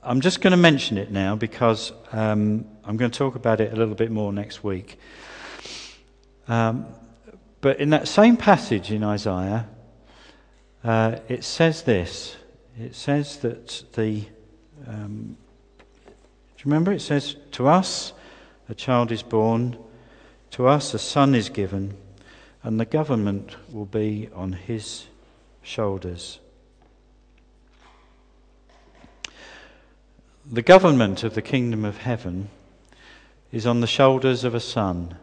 I'm 0.03 0.21
just 0.21 0.41
going 0.41 0.53
to 0.53 0.57
mention 0.57 0.97
it 0.97 1.11
now 1.11 1.35
because 1.35 1.93
um, 2.13 2.67
I'm 2.85 2.97
going 2.97 3.11
to 3.11 3.19
talk 3.19 3.35
about 3.35 3.61
it 3.61 3.73
a 3.73 3.77
little 3.77 3.95
bit 3.95 4.13
more 4.13 4.33
next 4.33 4.63
week. 4.63 4.99
Um, 6.49 6.87
but 7.61 7.79
in 7.81 7.91
that 7.91 8.09
same 8.09 8.37
passage 8.37 8.91
in 8.91 9.05
Isaiah, 9.05 9.69
uh, 10.85 11.17
it 11.29 11.45
says 11.45 11.83
this. 11.83 12.37
It 12.79 12.95
says 12.95 13.39
that 13.39 13.85
the. 13.93 14.25
Um, 14.87 15.37
do 16.57 16.69
you 16.69 16.71
remember? 16.71 16.93
It 16.93 17.01
says, 17.01 17.37
To 17.53 17.69
us 17.69 18.13
a 18.69 18.75
child 18.75 19.13
is 19.13 19.23
born, 19.23 19.77
to 20.53 20.67
us 20.67 20.95
a 20.95 20.99
son 20.99 21.35
is 21.35 21.49
given, 21.49 21.97
and 22.63 22.79
the 22.79 22.85
government 22.85 23.57
will 23.73 23.87
be 23.87 24.29
on 24.35 24.53
his 24.53 25.07
shoulders. 25.63 26.39
The 30.45 30.63
government 30.63 31.23
of 31.23 31.35
the 31.35 31.43
kingdom 31.43 31.85
of 31.85 31.99
heaven 31.99 32.49
is 33.53 33.67
on 33.67 33.81
the 33.81 33.87
shoulders 33.87 34.43
of 34.43 34.55
a 34.55 34.61
son. 34.61 35.17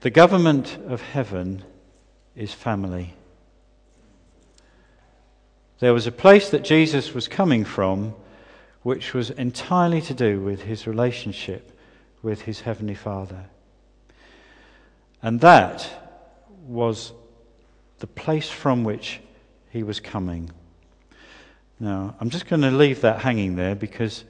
The 0.00 0.10
government 0.10 0.78
of 0.86 1.02
heaven 1.02 1.64
is 2.36 2.54
family. 2.54 3.14
There 5.80 5.92
was 5.92 6.06
a 6.06 6.12
place 6.12 6.50
that 6.50 6.62
Jesus 6.62 7.14
was 7.14 7.26
coming 7.26 7.64
from 7.64 8.14
which 8.84 9.12
was 9.12 9.30
entirely 9.30 10.00
to 10.02 10.14
do 10.14 10.40
with 10.40 10.62
his 10.62 10.86
relationship 10.86 11.76
with 12.22 12.42
his 12.42 12.60
Heavenly 12.60 12.94
Father. 12.94 13.46
And 15.20 15.40
that 15.40 15.88
was 16.66 17.12
the 17.98 18.06
place 18.06 18.48
from 18.48 18.84
which 18.84 19.20
he 19.70 19.82
was 19.82 19.98
coming. 19.98 20.50
Now, 21.80 22.14
I'm 22.20 22.30
just 22.30 22.46
going 22.46 22.62
to 22.62 22.70
leave 22.70 23.00
that 23.00 23.20
hanging 23.22 23.56
there 23.56 23.74
because 23.74 24.24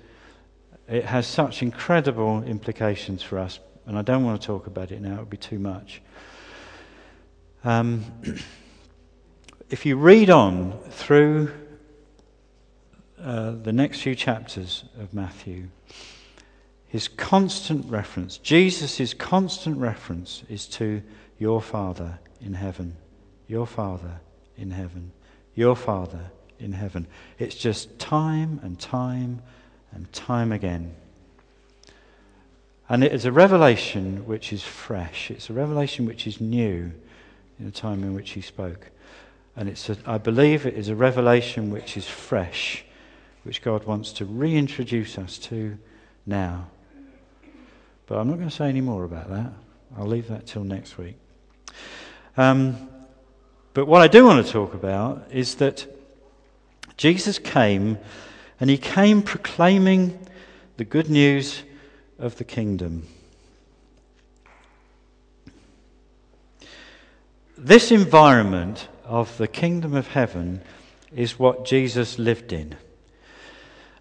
it 0.89 1.05
has 1.05 1.27
such 1.27 1.63
incredible 1.63 2.43
implications 2.43 3.23
for 3.23 3.39
us 3.39 3.61
and 3.88 3.98
I 3.98 4.03
don't 4.03 4.22
want 4.22 4.40
to 4.40 4.46
talk 4.46 4.66
about 4.66 4.92
it 4.92 5.01
now, 5.01 5.14
it 5.14 5.18
would 5.20 5.31
be 5.31 5.38
too 5.38 5.59
much. 5.59 6.03
Um, 7.64 8.05
if 9.70 9.87
you 9.87 9.96
read 9.96 10.29
on 10.29 10.79
through 10.90 11.51
uh, 13.18 13.53
the 13.53 13.72
next 13.72 14.03
few 14.03 14.14
chapters 14.14 14.85
of 15.01 15.14
Matthew, 15.14 15.68
his 16.87 17.09
constant 17.09 17.87
reference, 17.90 18.37
Jesus' 18.37 19.14
constant 19.14 19.79
reference 19.79 20.42
is 20.51 20.66
to 20.66 21.03
your 21.38 21.62
Father 21.62 22.18
in 22.42 22.53
heaven, 22.53 22.94
your 23.46 23.66
Father 23.66 24.20
in 24.59 24.70
heaven, 24.70 25.12
your 25.55 25.74
Father 25.74 26.31
in 26.59 26.72
heaven. 26.72 27.07
It's 27.38 27.55
just 27.55 27.98
time 27.98 28.61
and 28.62 28.79
time 28.79 29.40
and 29.92 30.12
time 30.12 30.53
again. 30.53 30.94
And 32.88 33.05
it 33.05 33.12
is 33.12 33.24
a 33.24 33.33
revelation 33.33 34.27
which 34.27 34.53
is 34.53 34.62
fresh. 34.62 35.31
It's 35.31 35.51
a 35.51 35.53
revelation 35.53 36.07
which 36.07 36.27
is 36.27 36.40
new 36.40 36.92
in 37.59 37.64
the 37.64 37.70
time 37.70 38.03
in 38.03 38.14
which 38.14 38.31
he 38.31 38.40
spoke. 38.40 38.90
And 39.57 39.68
it's 39.68 39.90
a, 39.90 39.96
I 40.07 40.18
believe 40.18 40.64
it 40.64 40.74
is 40.74 40.88
a 40.88 40.94
revelation 40.94 41.70
which 41.70 41.96
is 41.96 42.07
fresh, 42.07 42.85
which 43.42 43.61
God 43.61 43.85
wants 43.85 44.12
to 44.14 44.24
reintroduce 44.24 45.18
us 45.18 45.37
to 45.38 45.77
now. 46.24 46.68
But 48.07 48.18
I'm 48.18 48.29
not 48.29 48.37
going 48.37 48.48
to 48.48 48.55
say 48.55 48.68
any 48.68 48.81
more 48.81 49.05
about 49.05 49.29
that. 49.29 49.53
I'll 49.96 50.07
leave 50.07 50.29
that 50.29 50.46
till 50.46 50.64
next 50.64 50.96
week. 50.96 51.16
Um, 52.37 52.88
but 53.74 53.86
what 53.86 54.01
I 54.01 54.09
do 54.09 54.24
want 54.24 54.47
to 54.47 54.51
talk 54.51 54.72
about 54.72 55.26
is 55.30 55.57
that 55.57 55.86
Jesus 56.97 57.39
came, 57.39 57.99
and 58.61 58.70
he 58.70 58.78
came 58.78 59.22
proclaiming 59.22 60.18
the 60.78 60.84
good 60.84 61.11
news 61.11 61.62
of 62.19 62.37
the 62.37 62.45
kingdom. 62.45 63.07
This 67.57 67.91
environment 67.91 68.89
of 69.05 69.37
the 69.39 69.49
kingdom 69.49 69.95
of 69.95 70.09
heaven 70.09 70.61
is 71.14 71.39
what 71.39 71.64
Jesus 71.64 72.19
lived 72.19 72.53
in. 72.53 72.77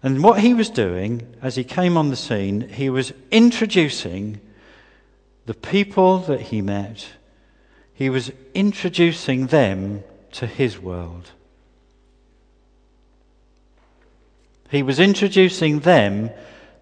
And 0.02 0.22
what 0.22 0.40
he 0.40 0.54
was 0.54 0.70
doing 0.70 1.26
as 1.42 1.56
he 1.56 1.64
came 1.64 1.96
on 1.96 2.10
the 2.10 2.16
scene, 2.16 2.68
he 2.68 2.88
was 2.88 3.12
introducing 3.30 4.40
the 5.46 5.54
people 5.54 6.18
that 6.18 6.40
he 6.40 6.60
met, 6.60 7.06
he 7.94 8.10
was 8.10 8.30
introducing 8.54 9.46
them 9.46 10.04
to 10.32 10.46
his 10.46 10.78
world. 10.78 11.32
He 14.70 14.82
was 14.82 15.00
introducing 15.00 15.80
them 15.80 16.30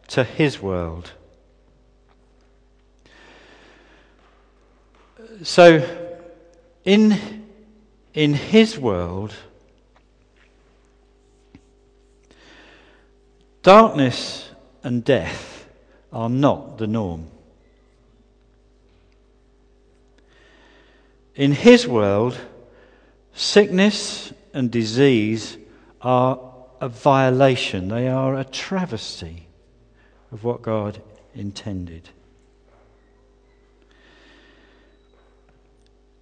to 0.09 0.24
his 0.24 0.61
world. 0.61 1.12
So, 5.43 5.87
in, 6.84 7.45
in 8.14 8.32
his 8.32 8.78
world, 8.78 9.34
darkness 13.62 14.51
and 14.82 15.05
death 15.05 15.68
are 16.11 16.30
not 16.30 16.78
the 16.78 16.87
norm. 16.87 17.26
In 21.34 21.53
his 21.53 21.87
world, 21.87 22.39
sickness 23.34 24.32
and 24.55 24.70
disease 24.70 25.59
are 26.01 26.41
a 26.80 26.89
violation, 26.89 27.89
they 27.89 28.09
are 28.09 28.39
a 28.39 28.45
travesty 28.45 29.49
of 30.32 30.45
what 30.45 30.62
God 30.62 31.03
intended. 31.34 32.09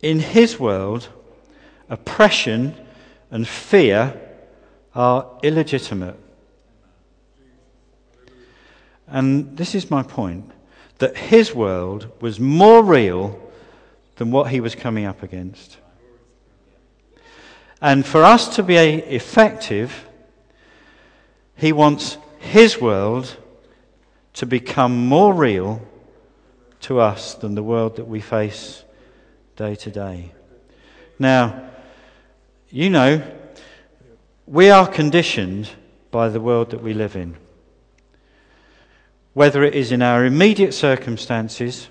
In 0.03 0.19
his 0.19 0.61
world, 0.61 1.09
oppression 1.89 2.75
and 3.31 3.47
fear 3.47 4.21
are 4.95 5.27
illegitimate. 5.43 6.19
And 9.07 9.57
this 9.57 9.75
is 9.75 9.91
my 9.91 10.03
point 10.03 10.51
that 10.99 11.17
his 11.17 11.55
world 11.55 12.11
was 12.21 12.39
more 12.39 12.83
real 12.83 13.41
than 14.17 14.31
what 14.31 14.51
he 14.51 14.61
was 14.61 14.75
coming 14.75 15.05
up 15.05 15.23
against. 15.23 15.79
And 17.81 18.07
for 18.07 18.23
us 18.23 18.55
to 18.57 18.63
be 18.63 18.77
effective, 18.77 20.09
he 21.57 21.73
wants 21.73 22.17
his 22.39 22.81
world 22.81 23.37
to 24.35 24.47
become 24.47 25.07
more 25.07 25.35
real 25.35 25.83
to 26.81 27.01
us 27.01 27.35
than 27.35 27.55
the 27.55 27.63
world 27.63 27.97
that 27.97 28.07
we 28.07 28.21
face 28.21 28.84
day 29.57 29.75
to 29.77 29.91
day. 29.91 30.33
Now, 31.19 31.71
you 32.71 32.91
know, 32.91 33.23
we 34.47 34.71
are 34.71 34.87
conditioned 34.87 35.71
by 36.11 36.29
the 36.29 36.41
world 36.41 36.71
that 36.71 36.83
we 36.83 36.93
live 36.93 37.17
in. 37.17 37.37
Whether 39.33 39.65
it 39.65 39.75
is 39.75 39.93
in 39.93 40.03
our 40.03 40.25
immediate 40.25 40.75
circumstances, 40.75 41.89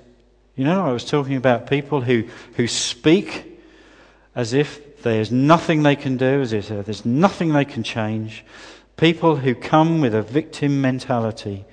you 0.56 0.64
know, 0.64 0.86
I 0.86 0.92
was 0.92 1.06
talking 1.06 1.36
about 1.36 1.70
people 1.70 2.02
who, 2.02 2.26
who 2.56 2.68
speak 2.68 3.60
as 4.36 4.54
if 4.54 5.02
there's 5.04 5.32
nothing 5.32 5.84
they 5.84 5.96
can 5.96 6.18
do, 6.18 6.42
as 6.42 6.54
if 6.54 6.68
there's 6.68 7.06
nothing 7.06 7.54
they 7.54 7.66
can 7.66 7.84
change. 7.84 8.46
People 8.98 9.38
who 9.38 9.56
come 9.56 10.00
with 10.00 10.14
a 10.14 10.22
victim 10.22 10.80
mentality, 10.80 11.66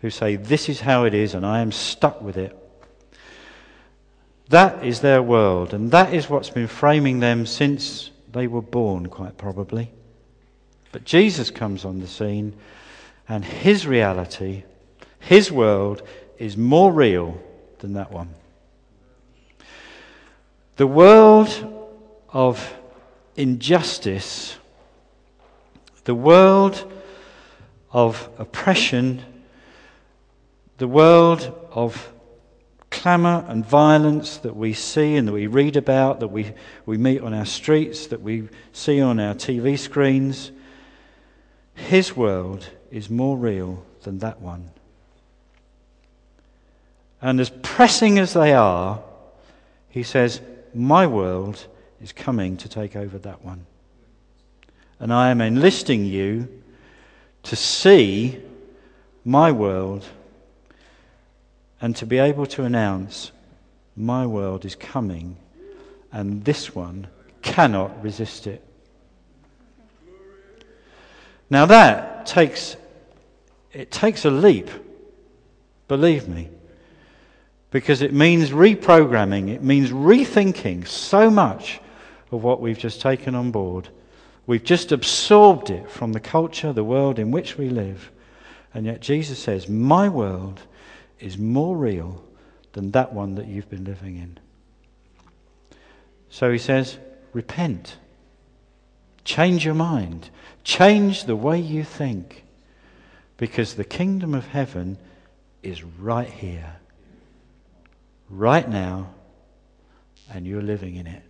who 0.00 0.10
say, 0.10 0.36
This 0.36 0.68
is 0.68 0.80
how 0.80 1.04
it 1.04 1.12
is, 1.12 1.34
and 1.34 1.44
I 1.44 1.60
am 1.60 1.72
stuck 1.72 2.22
with 2.22 2.36
it. 2.36 2.56
That 4.48 4.84
is 4.84 5.00
their 5.00 5.22
world, 5.22 5.72
and 5.72 5.90
that 5.90 6.12
is 6.12 6.28
what's 6.28 6.50
been 6.50 6.66
framing 6.66 7.20
them 7.20 7.46
since 7.46 8.10
they 8.32 8.46
were 8.46 8.62
born, 8.62 9.06
quite 9.06 9.38
probably. 9.38 9.90
But 10.92 11.04
Jesus 11.04 11.50
comes 11.50 11.84
on 11.84 12.00
the 12.00 12.06
scene, 12.06 12.54
and 13.28 13.44
his 13.44 13.86
reality, 13.86 14.64
his 15.18 15.50
world, 15.50 16.02
is 16.38 16.56
more 16.56 16.92
real 16.92 17.40
than 17.78 17.94
that 17.94 18.12
one. 18.12 18.34
The 20.76 20.86
world 20.86 21.92
of 22.28 22.74
injustice, 23.36 24.56
the 26.04 26.14
world 26.14 26.92
of 27.92 28.28
oppression, 28.38 29.22
the 30.78 30.88
world 30.88 31.52
of 31.70 32.12
clamour 32.94 33.44
and 33.48 33.66
violence 33.66 34.38
that 34.38 34.54
we 34.54 34.72
see 34.72 35.16
and 35.16 35.26
that 35.26 35.32
we 35.32 35.48
read 35.48 35.76
about, 35.76 36.20
that 36.20 36.28
we, 36.28 36.52
we 36.86 36.96
meet 36.96 37.20
on 37.20 37.34
our 37.34 37.44
streets, 37.44 38.06
that 38.06 38.22
we 38.22 38.48
see 38.72 39.00
on 39.00 39.18
our 39.18 39.34
TV 39.34 39.76
screens, 39.76 40.52
his 41.74 42.16
world 42.16 42.68
is 42.92 43.10
more 43.10 43.36
real 43.36 43.84
than 44.02 44.20
that 44.20 44.40
one. 44.40 44.70
And 47.20 47.40
as 47.40 47.50
pressing 47.62 48.18
as 48.18 48.32
they 48.32 48.52
are, 48.52 49.02
he 49.90 50.04
says, 50.04 50.40
My 50.72 51.06
world 51.06 51.66
is 52.00 52.12
coming 52.12 52.56
to 52.58 52.68
take 52.68 52.94
over 52.94 53.18
that 53.18 53.44
one. 53.44 53.66
And 55.00 55.12
I 55.12 55.30
am 55.30 55.40
enlisting 55.40 56.04
you 56.04 56.48
to 57.42 57.56
see 57.56 58.40
my 59.24 59.50
world 59.50 60.06
and 61.80 61.94
to 61.96 62.06
be 62.06 62.18
able 62.18 62.46
to 62.46 62.64
announce, 62.64 63.32
My 63.96 64.26
world 64.26 64.64
is 64.64 64.74
coming, 64.74 65.36
and 66.12 66.44
this 66.44 66.74
one 66.74 67.08
cannot 67.42 68.02
resist 68.02 68.46
it. 68.46 68.62
Now 71.50 71.66
that 71.66 72.26
takes 72.26 72.76
it 73.74 73.90
takes 73.90 74.24
a 74.24 74.30
leap, 74.30 74.70
believe 75.88 76.28
me. 76.28 76.48
Because 77.70 78.02
it 78.02 78.14
means 78.14 78.50
reprogramming, 78.50 79.48
it 79.48 79.64
means 79.64 79.90
rethinking 79.90 80.86
so 80.86 81.28
much 81.28 81.80
of 82.30 82.44
what 82.44 82.60
we've 82.60 82.78
just 82.78 83.00
taken 83.00 83.34
on 83.34 83.50
board. 83.50 83.88
We've 84.46 84.62
just 84.62 84.92
absorbed 84.92 85.70
it 85.70 85.90
from 85.90 86.12
the 86.12 86.20
culture, 86.20 86.72
the 86.72 86.84
world 86.84 87.18
in 87.18 87.32
which 87.32 87.58
we 87.58 87.68
live. 87.68 88.12
And 88.72 88.86
yet 88.86 89.00
Jesus 89.00 89.40
says, 89.40 89.68
My 89.68 90.08
world 90.08 90.60
is 91.24 91.38
more 91.38 91.74
real 91.74 92.22
than 92.74 92.90
that 92.90 93.14
one 93.14 93.36
that 93.36 93.46
you've 93.46 93.70
been 93.70 93.84
living 93.84 94.16
in. 94.16 94.38
So 96.28 96.52
he 96.52 96.58
says, 96.58 96.98
Repent. 97.32 97.96
Change 99.24 99.64
your 99.64 99.74
mind. 99.74 100.28
Change 100.64 101.24
the 101.24 101.34
way 101.34 101.58
you 101.58 101.82
think. 101.82 102.44
Because 103.38 103.74
the 103.74 103.84
kingdom 103.84 104.34
of 104.34 104.46
heaven 104.48 104.98
is 105.62 105.82
right 105.82 106.28
here, 106.28 106.76
right 108.28 108.68
now, 108.68 109.14
and 110.32 110.46
you're 110.46 110.62
living 110.62 110.96
in 110.96 111.06
it. 111.06 111.22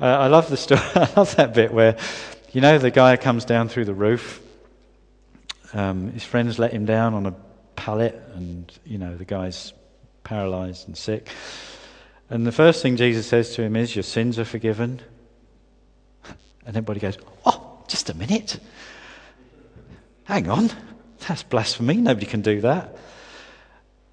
Uh, 0.00 0.06
I 0.06 0.26
love 0.28 0.48
the 0.48 0.56
story. 0.56 0.80
I 0.94 1.08
love 1.16 1.36
that 1.36 1.54
bit 1.54 1.72
where, 1.72 1.96
you 2.52 2.60
know, 2.60 2.78
the 2.78 2.90
guy 2.90 3.16
comes 3.16 3.44
down 3.44 3.68
through 3.68 3.86
the 3.86 3.94
roof. 3.94 4.40
Um, 5.72 6.12
his 6.12 6.24
friends 6.24 6.58
let 6.58 6.72
him 6.72 6.84
down 6.84 7.14
on 7.14 7.26
a 7.26 7.34
pallet, 7.76 8.20
and 8.34 8.70
you 8.84 8.98
know 8.98 9.16
the 9.16 9.24
guy's 9.24 9.72
paralyzed 10.22 10.86
and 10.86 10.96
sick. 10.96 11.30
And 12.30 12.46
the 12.46 12.52
first 12.52 12.82
thing 12.82 12.96
Jesus 12.96 13.26
says 13.26 13.54
to 13.54 13.62
him 13.62 13.76
is, 13.76 13.96
"Your 13.96 14.02
sins 14.02 14.38
are 14.38 14.44
forgiven." 14.44 15.00
And 16.64 16.76
everybody 16.76 17.00
goes, 17.00 17.18
"Oh, 17.44 17.82
just 17.88 18.10
a 18.10 18.14
minute. 18.14 18.60
Hang 20.24 20.48
on, 20.48 20.70
that's 21.26 21.42
blasphemy. 21.42 21.96
Nobody 21.96 22.26
can 22.26 22.42
do 22.42 22.60
that." 22.60 22.96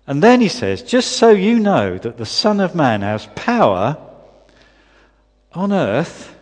And 0.08 0.24
then 0.24 0.42
he 0.42 0.48
says, 0.48 0.82
"Just 0.82 1.14
so 1.14 1.30
you 1.30 1.60
know 1.60 1.98
that 1.98 2.18
the 2.18 2.26
Son 2.26 2.60
of 2.60 2.74
Man 2.74 3.02
has 3.02 3.28
power." 3.36 3.98
on 5.54 5.74
earth 5.74 6.36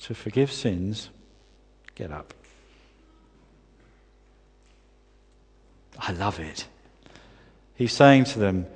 to 0.00 0.14
forgive 0.14 0.52
sins, 0.52 1.10
get 1.94 2.10
up. 2.10 2.34
I 5.98 6.12
love 6.12 6.40
it. 6.40 6.66
He's 7.74 7.92
saying 7.92 8.24
to 8.24 8.38
them, 8.38 8.66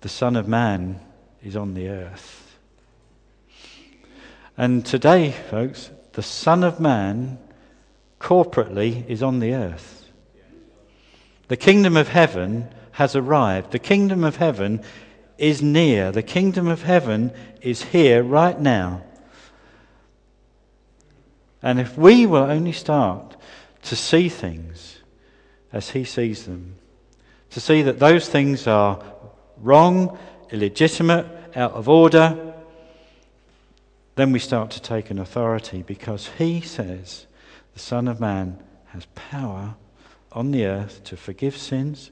The 0.00 0.08
Son 0.08 0.36
of 0.36 0.48
Man 0.48 1.00
is 1.42 1.56
on 1.56 1.74
the 1.74 1.88
earth. 1.88 2.58
And 4.56 4.84
today, 4.84 5.32
folks, 5.32 5.90
the 6.12 6.22
Son 6.22 6.62
of 6.62 6.78
Man 6.78 7.38
corporately 8.20 9.06
is 9.08 9.22
on 9.22 9.40
the 9.40 9.54
earth. 9.54 10.10
The 11.48 11.56
kingdom 11.56 11.96
of 11.96 12.08
heaven 12.08 12.68
has 12.92 13.16
arrived. 13.16 13.72
The 13.72 13.78
kingdom 13.78 14.24
of 14.24 14.36
heaven 14.36 14.82
is 15.38 15.62
near. 15.62 16.12
The 16.12 16.22
kingdom 16.22 16.68
of 16.68 16.82
heaven 16.82 17.32
is 17.60 17.82
here 17.82 18.22
right 18.22 18.58
now. 18.58 19.02
And 21.62 21.78
if 21.78 21.96
we 21.96 22.26
will 22.26 22.44
only 22.44 22.72
start 22.72 23.36
to 23.82 23.96
see 23.96 24.28
things 24.28 24.98
as 25.72 25.90
He 25.90 26.04
sees 26.04 26.46
them, 26.46 26.76
to 27.50 27.60
see 27.60 27.82
that 27.82 27.98
those 27.98 28.28
things 28.28 28.66
are 28.66 29.02
wrong, 29.58 30.18
illegitimate, 30.50 31.26
out 31.54 31.72
of 31.72 31.88
order, 31.88 32.54
then 34.14 34.32
we 34.32 34.38
start 34.38 34.70
to 34.70 34.80
take 34.80 35.10
an 35.10 35.18
authority 35.18 35.82
because 35.82 36.30
He 36.38 36.60
says 36.60 37.26
the 37.74 37.80
Son 37.80 38.08
of 38.08 38.20
Man 38.20 38.62
has 38.86 39.06
power 39.14 39.74
on 40.32 40.50
the 40.50 40.66
earth 40.66 41.04
to 41.04 41.16
forgive 41.16 41.56
sins. 41.56 42.10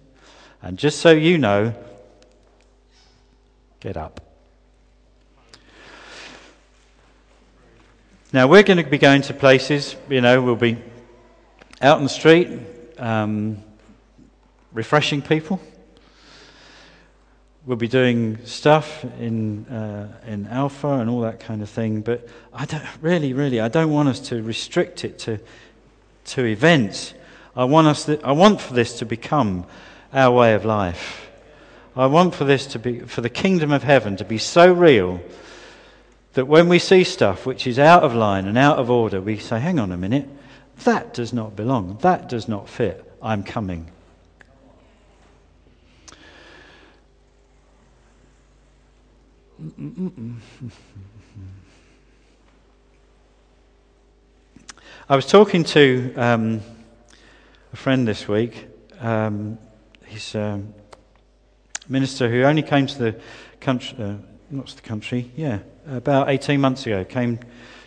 And 0.63 0.79
just 0.79 0.99
so 0.99 1.11
you 1.11 1.39
know, 1.39 1.75
Get 3.81 3.97
up. 3.97 4.21
Now, 8.33 8.47
we're 8.47 8.63
going 8.63 8.77
to 8.77 8.89
be 8.89 8.97
going 8.97 9.23
to 9.23 9.35
places, 9.35 9.97
you 10.09 10.21
know, 10.21 10.41
we'll 10.41 10.55
be 10.55 10.77
out 11.83 11.99
in 11.99 12.05
the 12.05 12.09
street, 12.09 12.49
um, 12.97 13.61
refreshing 14.73 15.21
people. 15.21 15.61
we'll 17.67 17.77
be 17.77 17.89
doing 17.89 18.39
stuff 18.47 19.03
in, 19.19 19.67
uh, 19.67 20.17
in 20.29 20.47
Alpha 20.47 20.87
and 20.87 21.11
all 21.11 21.23
that 21.23 21.41
kind 21.41 21.61
of 21.61 21.69
thing, 21.69 22.03
but 22.03 22.29
I 22.53 22.67
don't, 22.67 22.85
really, 23.01 23.33
really, 23.33 23.61
I 23.61 23.67
don't 23.67 23.91
want 23.91 24.09
us 24.09 24.21
to 24.29 24.41
restrict 24.45 25.05
it 25.05 25.19
to, 25.21 25.41
to 26.27 26.45
events. 26.45 27.15
I 27.57 27.65
want, 27.65 27.89
us 27.89 28.05
to, 28.05 28.21
I 28.23 28.31
want 28.31 28.61
for 28.61 28.75
this 28.75 28.97
to 29.01 29.05
become 29.07 29.67
our 30.13 30.33
way 30.33 30.55
of 30.55 30.65
life. 30.65 31.33
I 31.97 32.07
want 32.07 32.37
for 32.37 32.45
this 32.45 32.65
to 32.67 32.79
be, 32.79 33.01
for 33.01 33.23
the 33.23 33.29
kingdom 33.29 33.73
of 33.73 33.83
heaven 33.83 34.17
to 34.19 34.25
be 34.25 34.39
so 34.39 34.73
real 34.73 35.21
that 36.35 36.47
when 36.47 36.69
we 36.69 36.79
see 36.79 37.05
stuff 37.05 37.45
which 37.47 37.67
is 37.67 37.79
out 37.79 38.03
of 38.03 38.15
line 38.15 38.47
and 38.47 38.57
out 38.57 38.79
of 38.79 38.91
order, 38.91 39.21
we 39.21 39.39
say, 39.39 39.59
hang 39.59 39.79
on 39.79 39.91
a 39.93 39.97
minute, 39.97 40.29
that 40.85 41.13
does 41.13 41.33
not 41.33 41.57
belong, 41.57 41.99
that 42.03 42.29
does 42.29 42.49
not 42.49 42.69
fit, 42.69 43.13
I'm 43.21 43.43
coming. 43.43 43.91
I 55.09 55.17
was 55.17 55.27
talking 55.27 55.65
to 55.65 56.15
um, 56.15 56.63
a 57.73 57.77
friend 57.77 58.09
this 58.09 58.27
week. 58.27 58.69
Um, 59.01 59.59
he's 60.07 60.35
a 60.35 60.63
minister 61.89 62.31
who 62.31 62.43
only 62.45 62.63
came 62.63 62.87
to 62.87 62.99
the 62.99 63.21
country, 63.61 63.99
uh, 64.03 64.15
not 64.51 64.69
to 64.69 64.77
the 64.77 64.83
country, 64.83 65.31
yeah, 65.37 65.59
about 65.91 66.29
18 66.29 66.61
months 66.61 66.87
ago. 66.87 67.05
Came 67.05 67.41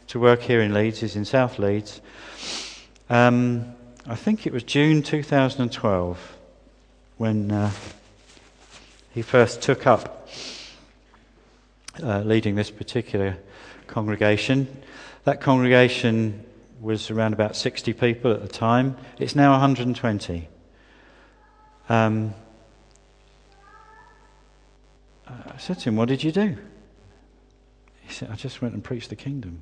to 0.08 0.20
work 0.20 0.42
here 0.42 0.62
in 0.62 0.74
Leeds. 0.74 1.00
He's 1.00 1.16
in 1.16 1.26
South 1.26 1.58
Leeds. 1.58 2.02
Um, 3.10 3.74
I 4.06 4.16
think 4.16 4.46
it 4.46 4.54
was 4.54 4.64
June 4.64 5.02
2012 5.02 6.38
when 7.18 7.52
uh, 7.52 7.72
he 9.12 9.22
first 9.22 9.62
took 9.62 9.88
up 9.88 10.28
uh, 12.02 12.20
leading 12.22 12.56
this 12.56 12.72
particular 12.72 13.38
congregation. 13.88 14.84
That 15.24 15.40
congregation 15.40 16.44
was 16.82 17.10
around 17.10 17.34
about 17.34 17.56
60 17.56 17.94
people 17.94 18.32
at 18.32 18.42
the 18.42 18.48
time. 18.50 18.98
It's 19.20 19.36
now 19.36 19.52
120. 19.52 20.50
Um, 21.88 22.34
I 25.26 25.58
said 25.58 25.80
to 25.80 25.90
him, 25.90 25.96
What 25.96 26.10
did 26.10 26.24
you 26.24 26.32
do? 26.34 26.58
He 28.06 28.14
said, 28.14 28.30
I 28.32 28.36
just 28.36 28.62
went 28.62 28.74
and 28.74 28.84
preached 28.84 29.10
the 29.10 29.16
kingdom. 29.16 29.62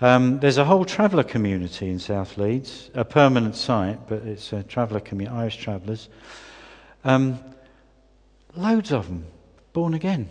Um, 0.00 0.40
there's 0.40 0.58
a 0.58 0.64
whole 0.64 0.84
traveller 0.84 1.22
community 1.22 1.88
in 1.88 2.00
South 2.00 2.36
Leeds, 2.36 2.90
a 2.92 3.04
permanent 3.04 3.54
site, 3.54 4.08
but 4.08 4.22
it's 4.22 4.52
a 4.52 4.64
traveller 4.64 4.98
community, 4.98 5.36
Irish 5.36 5.58
travellers. 5.58 6.08
Um, 7.04 7.38
loads 8.56 8.92
of 8.92 9.06
them 9.06 9.26
born 9.72 9.94
again. 9.94 10.28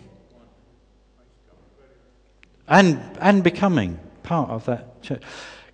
And, 2.68 3.00
and 3.18 3.42
becoming 3.42 3.98
part 4.22 4.50
of 4.50 4.66
that 4.66 5.02
church. 5.02 5.22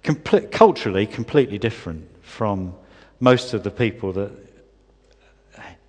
Comple- 0.05 0.51
culturally, 0.51 1.07
completely 1.07 1.59
different 1.59 2.09
from 2.25 2.75
most 3.21 3.53
of 3.53 3.65
the 3.65 3.71
people 3.71 4.13
that, 4.13 4.33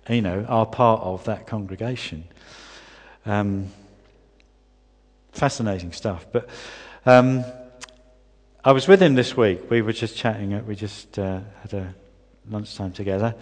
you 0.08 0.20
know, 0.20 0.44
are 0.48 0.66
part 0.66 1.02
of 1.02 1.24
that 1.24 1.46
congregation. 1.46 2.24
Um, 3.24 3.68
fascinating 5.32 5.92
stuff. 5.92 6.26
But 6.32 6.48
um, 7.06 7.44
I 8.64 8.72
was 8.72 8.86
with 8.86 9.00
him 9.02 9.14
this 9.14 9.36
week. 9.36 9.70
We 9.70 9.82
were 9.82 9.92
just 9.92 10.16
chatting. 10.16 10.66
We 10.66 10.74
just 10.74 11.18
uh, 11.18 11.40
had 11.62 11.74
a 11.74 11.94
lunchtime 12.50 12.92
together. 12.92 13.34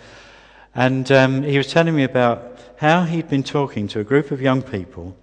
And 0.74 1.10
um, 1.10 1.42
he 1.42 1.56
was 1.56 1.66
telling 1.66 1.94
me 1.96 2.04
about 2.04 2.58
how 2.76 3.02
he'd 3.02 3.28
been 3.28 3.42
talking 3.42 3.88
to 3.88 4.00
a 4.00 4.04
group 4.04 4.30
of 4.30 4.40
young 4.40 4.62
people 4.62 5.16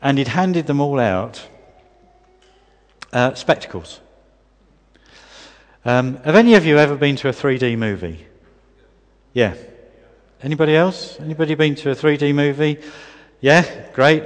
and 0.00 0.16
he'd 0.18 0.28
handed 0.28 0.66
them 0.66 0.80
all 0.80 0.98
out 0.98 1.46
uh, 3.12 3.34
spectacles. 3.34 4.00
Um, 5.84 6.16
have 6.22 6.34
any 6.34 6.54
of 6.54 6.64
you 6.64 6.78
ever 6.78 6.96
been 6.96 7.16
to 7.16 7.28
a 7.28 7.32
3D 7.32 7.76
movie? 7.76 8.26
Yeah. 9.34 9.54
Anybody 10.42 10.74
else? 10.76 11.18
Anybody 11.20 11.54
been 11.54 11.74
to 11.76 11.90
a 11.90 11.94
3D 11.94 12.34
movie? 12.34 12.78
Yeah, 13.40 13.64
great. 13.92 14.24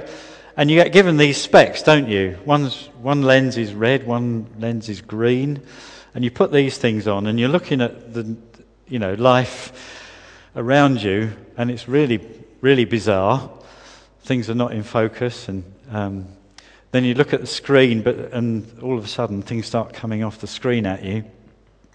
And 0.59 0.69
you 0.69 0.75
get 0.75 0.91
given 0.91 1.15
these 1.15 1.37
specs, 1.37 1.83
don't 1.83 2.09
you? 2.09 2.37
One's, 2.43 2.87
one 3.01 3.21
lens 3.21 3.55
is 3.55 3.73
red, 3.73 4.05
one 4.05 4.45
lens 4.59 4.89
is 4.89 4.99
green, 4.99 5.61
and 6.13 6.21
you 6.21 6.31
put 6.31 6.51
these 6.51 6.77
things 6.77 7.07
on, 7.07 7.27
and 7.27 7.39
you're 7.39 7.47
looking 7.47 7.79
at 7.79 8.13
the, 8.13 8.35
you 8.85 8.99
know, 8.99 9.13
life 9.13 9.71
around 10.57 11.01
you, 11.01 11.31
and 11.55 11.71
it's 11.71 11.87
really, 11.87 12.19
really 12.59 12.83
bizarre. 12.83 13.49
Things 14.23 14.49
are 14.49 14.53
not 14.53 14.73
in 14.73 14.83
focus, 14.83 15.47
and 15.47 15.63
um, 15.91 16.27
then 16.91 17.05
you 17.05 17.13
look 17.13 17.33
at 17.33 17.39
the 17.39 17.47
screen, 17.47 18.03
but 18.03 18.17
and 18.33 18.67
all 18.81 18.97
of 18.97 19.05
a 19.05 19.07
sudden 19.07 19.41
things 19.41 19.65
start 19.65 19.93
coming 19.93 20.25
off 20.25 20.39
the 20.39 20.47
screen 20.47 20.85
at 20.85 21.05
you 21.05 21.23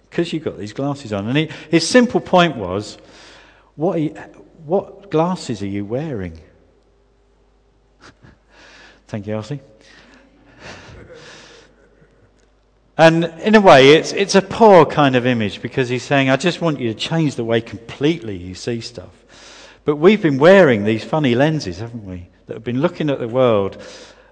because 0.09 0.33
you've 0.33 0.43
got 0.43 0.57
these 0.57 0.73
glasses 0.73 1.13
on. 1.13 1.27
And 1.27 1.37
he, 1.37 1.49
his 1.69 1.87
simple 1.87 2.19
point 2.19 2.55
was, 2.55 2.97
what, 3.75 4.01
you, 4.01 4.09
what 4.65 5.11
glasses 5.11 5.61
are 5.61 5.67
you 5.67 5.85
wearing? 5.85 6.41
Thank 9.07 9.27
you, 9.27 9.35
Elsie. 9.35 9.59
And 12.97 13.25
in 13.41 13.55
a 13.55 13.61
way, 13.61 13.93
it's, 13.95 14.13
it's 14.13 14.35
a 14.35 14.41
poor 14.41 14.85
kind 14.85 15.15
of 15.15 15.25
image 15.25 15.61
because 15.61 15.89
he's 15.89 16.03
saying, 16.03 16.29
I 16.29 16.37
just 16.37 16.61
want 16.61 16.79
you 16.79 16.93
to 16.93 16.99
change 16.99 17.35
the 17.35 17.43
way 17.43 17.59
completely 17.59 18.37
you 18.37 18.55
see 18.55 18.79
stuff. 18.79 19.11
But 19.83 19.97
we've 19.97 20.21
been 20.21 20.37
wearing 20.37 20.85
these 20.85 21.03
funny 21.03 21.35
lenses, 21.35 21.79
haven't 21.79 22.05
we? 22.05 22.27
That 22.47 22.53
have 22.53 22.63
been 22.63 22.81
looking 22.81 23.09
at 23.09 23.19
the 23.19 23.27
world 23.27 23.81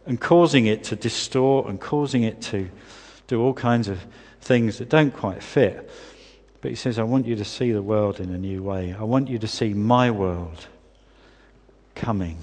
and 0.06 0.20
causing 0.20 0.66
it 0.66 0.84
to 0.86 0.96
distort 0.96 1.68
and 1.68 1.80
causing 1.80 2.24
it 2.24 2.42
to 2.44 2.70
do 3.28 3.42
all 3.42 3.54
kinds 3.54 3.90
of 3.90 4.06
things 4.40 4.78
that 4.78 4.90
don't 4.90 5.14
quite 5.14 5.44
fit. 5.44 5.90
But 6.62 6.72
he 6.72 6.76
says, 6.76 6.98
I 6.98 7.04
want 7.04 7.28
you 7.28 7.36
to 7.36 7.46
see 7.46 7.74
the 7.74 7.82
world 7.82 8.22
in 8.22 8.34
a 8.34 8.38
new 8.38 8.64
way. 8.64 8.96
I 8.98 9.04
want 9.04 9.28
you 9.28 9.40
to 9.40 9.48
see 9.48 9.74
my 9.74 10.10
world 10.10 10.68
coming. 11.96 12.38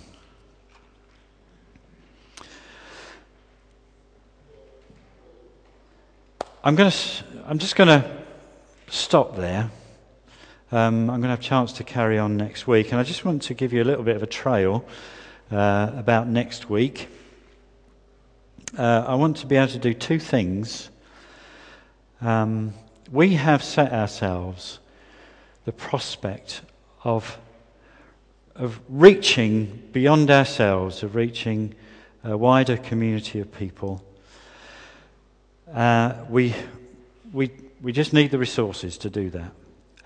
I'm, 6.63 6.75
going 6.75 6.91
to, 6.91 7.25
I'm 7.47 7.59
just 7.59 7.75
going 7.75 7.89
to 7.89 8.23
stop 8.89 9.35
there. 9.35 9.71
Um, 10.71 11.09
I'm 11.09 11.23
going 11.23 11.23
to 11.23 11.29
have 11.29 11.41
a 11.41 11.43
chance 11.43 11.73
to 11.75 11.85
carry 11.85 12.19
on 12.19 12.37
next 12.37 12.67
week. 12.67 12.93
And 12.93 13.01
I 13.01 13.03
just 13.03 13.25
want 13.25 13.41
to 13.45 13.55
give 13.55 13.73
you 13.73 13.83
a 13.83 13.85
little 13.85 14.05
bit 14.05 14.15
of 14.15 14.23
a 14.23 14.27
trail 14.27 14.85
uh, 15.51 15.91
about 15.95 16.29
next 16.29 16.69
week. 16.69 17.09
Uh, 18.77 19.07
I 19.09 19.15
want 19.15 19.39
to 19.39 19.47
be 19.47 19.57
able 19.57 19.73
to 19.73 19.79
do 19.79 19.95
two 19.95 20.19
things. 20.19 20.91
Um, 22.21 22.75
we 23.11 23.37
have 23.37 23.65
set 23.65 23.91
ourselves 23.91 24.81
the 25.65 25.73
prospect 25.73 26.61
of, 27.05 27.39
of 28.55 28.79
reaching 28.91 29.89
beyond 29.93 30.31
ourselves, 30.31 31.03
of 31.03 31.15
reaching 31.15 31.75
a 32.23 32.37
wider 32.37 32.77
community 32.77 33.41
of 33.41 33.51
people 33.51 34.05
uh, 35.73 36.15
we, 36.29 36.55
we, 37.33 37.51
we 37.81 37.93
just 37.93 38.13
need 38.13 38.31
the 38.31 38.39
resources 38.39 38.99
to 38.99 39.11
do 39.11 39.31
that. 39.31 39.53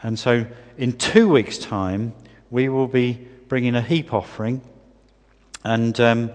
And 0.02 0.18
so, 0.18 0.46
in 0.76 0.92
two 0.92 1.28
weeks' 1.28 1.58
time, 1.58 2.12
we 2.50 2.68
will 2.68 2.88
be 2.88 3.26
bringing 3.48 3.74
a 3.74 3.82
heap 3.82 4.12
offering. 4.12 4.60
And 5.64 5.98
um, 6.00 6.30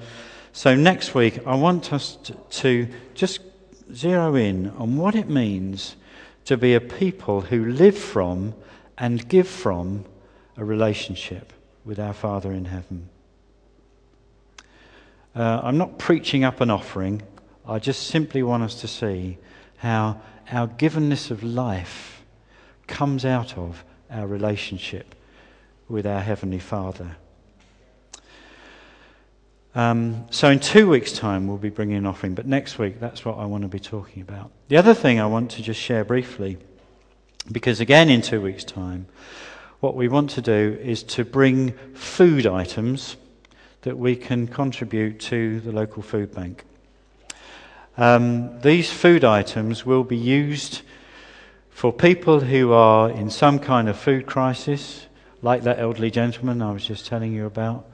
so, 0.53 0.75
next 0.75 1.13
week, 1.13 1.45
I 1.45 1.55
want 1.55 1.93
us 1.93 2.15
to, 2.23 2.34
to 2.34 2.88
just 3.13 3.41
zero 3.93 4.36
in 4.36 4.69
on 4.71 4.97
what 4.97 5.15
it 5.15 5.30
means 5.30 5.95
to 6.45 6.57
be 6.57 6.73
a 6.73 6.82
people 6.82 7.41
who 7.41 7.65
live 7.65 7.97
from 7.97 8.55
and 8.97 9.27
give 9.27 9.47
from 9.47 10.05
a 10.57 10.65
relationship 10.65 11.53
with 11.86 11.99
our 11.99 12.13
Father 12.13 12.51
in 12.51 12.65
heaven. 12.65 13.09
Uh, 15.36 15.61
I'm 15.63 15.77
not 15.77 15.99
preaching 15.99 16.43
up 16.43 16.59
an 16.59 16.69
offering. 16.69 17.21
I 17.70 17.80
just 17.80 18.07
simply 18.07 18.41
want 18.41 18.63
us 18.63 18.82
to 18.82 18.88
see 18.88 19.38
how 19.78 20.22
our 20.51 20.67
givenness 20.67 21.30
of 21.30 21.43
life 21.43 22.24
comes 22.88 23.26
out 23.26 23.57
of 23.57 23.84
our 24.09 24.26
relationship 24.26 25.13
with 25.88 26.07
our 26.07 26.22
Heavenly 26.22 26.59
Father. 26.59 27.17
Um, 29.76 30.26
so, 30.32 30.49
in 30.49 30.59
two 30.59 30.89
weeks' 30.89 31.11
time, 31.11 31.47
we'll 31.47 31.57
be 31.57 31.70
bringing 31.70 31.97
an 31.97 32.07
offering, 32.07 32.34
but 32.34 32.47
next 32.47 32.80
week, 32.80 32.99
that's 32.99 33.24
what 33.24 33.38
I 33.38 33.45
want 33.45 33.61
to 33.61 33.67
be 33.67 33.80
talking 33.80 34.24
about. 34.24 34.51
The 34.67 34.78
other 34.78 34.95
thing 34.95 35.20
I 35.20 35.28
want 35.28 35.51
to 35.51 35.61
just 35.61 35.80
share 35.80 36.03
briefly, 36.03 36.57
because 37.51 37.80
again, 37.80 38.09
in 38.09 38.24
two 38.24 38.41
weeks' 38.41 38.63
time, 38.63 39.05
what 39.80 39.95
we 39.95 40.07
want 40.07 40.32
to 40.32 40.41
do 40.41 40.78
is 40.82 41.03
to 41.03 41.24
bring 41.24 41.74
food 41.93 42.47
items 42.47 43.15
that 43.84 43.97
we 43.97 44.15
can 44.15 44.47
contribute 44.47 45.20
to 45.20 45.59
the 45.61 45.72
local 45.72 46.01
food 46.01 46.34
bank. 46.34 46.65
Um, 48.00 48.62
these 48.62 48.89
food 48.89 49.26
items 49.26 49.86
will 49.86 50.06
be 50.06 50.16
used 50.16 50.84
for 51.70 51.91
people 51.91 52.39
who 52.39 52.72
are 52.72 53.10
in 53.10 53.30
some 53.30 53.60
kind 53.60 53.89
of 53.89 54.00
food 54.00 54.26
crisis 54.26 55.06
like 55.41 55.64
that 55.64 55.80
elderly 55.80 56.10
gentleman 56.10 56.62
I 56.62 56.72
was 56.72 56.86
just 56.86 57.08
telling 57.08 57.34
you 57.34 57.45
about. 57.45 57.86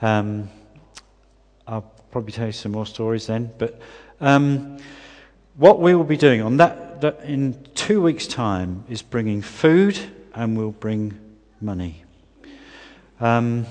Um, 0.00 0.50
I'll 1.68 1.88
probably 2.10 2.32
tell 2.32 2.46
you 2.46 2.52
some 2.52 2.72
more 2.72 2.84
stories 2.84 3.28
then. 3.28 3.52
But 3.58 3.80
um, 4.20 4.78
what 5.56 5.78
we 5.78 5.94
will 5.94 6.02
be 6.02 6.16
doing 6.16 6.42
on 6.42 6.56
that, 6.56 7.00
that 7.02 7.20
in 7.22 7.64
two 7.76 8.02
weeks' 8.02 8.26
time 8.26 8.82
is 8.88 9.02
bringing 9.02 9.40
food 9.40 10.00
and 10.34 10.58
we'll 10.58 10.72
bring 10.72 11.16
money. 11.60 12.02
Um, 13.20 13.66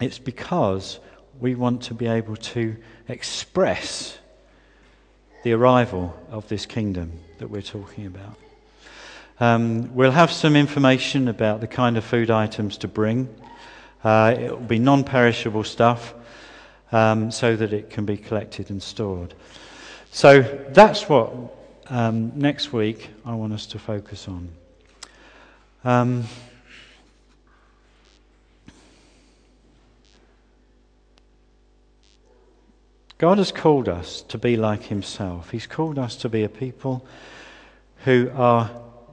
it's 0.00 0.20
because 0.20 1.00
we 1.40 1.56
want 1.56 1.82
to 1.82 1.94
be 1.94 2.06
able 2.06 2.36
to 2.36 2.76
express 3.08 4.18
the 5.42 5.52
arrival 5.52 6.14
of 6.30 6.48
this 6.48 6.66
kingdom 6.66 7.12
that 7.38 7.48
we're 7.50 7.62
talking 7.62 8.06
about. 8.06 8.36
Um, 9.40 9.94
we'll 9.94 10.10
have 10.10 10.30
some 10.30 10.54
information 10.54 11.28
about 11.28 11.60
the 11.60 11.66
kind 11.66 11.96
of 11.96 12.04
food 12.04 12.30
items 12.30 12.76
to 12.78 12.88
bring. 12.88 13.34
Uh, 14.04 14.34
it 14.38 14.50
will 14.50 14.58
be 14.58 14.78
non 14.78 15.02
perishable 15.02 15.64
stuff 15.64 16.14
um, 16.92 17.30
so 17.30 17.56
that 17.56 17.72
it 17.72 17.90
can 17.90 18.04
be 18.04 18.16
collected 18.16 18.70
and 18.70 18.82
stored. 18.82 19.34
So 20.10 20.42
that's 20.42 21.08
what 21.08 21.32
um, 21.88 22.32
next 22.38 22.72
week 22.72 23.08
I 23.24 23.34
want 23.34 23.52
us 23.52 23.66
to 23.66 23.78
focus 23.78 24.28
on. 24.28 24.48
God 33.20 33.36
has 33.36 33.52
called 33.52 33.86
us 33.86 34.22
to 34.28 34.38
be 34.38 34.56
like 34.56 34.84
Himself. 34.84 35.50
He's 35.50 35.66
called 35.66 35.98
us 35.98 36.16
to 36.16 36.30
be 36.30 36.42
a 36.42 36.48
people 36.48 37.04
who 38.06 38.30
are 38.34 38.70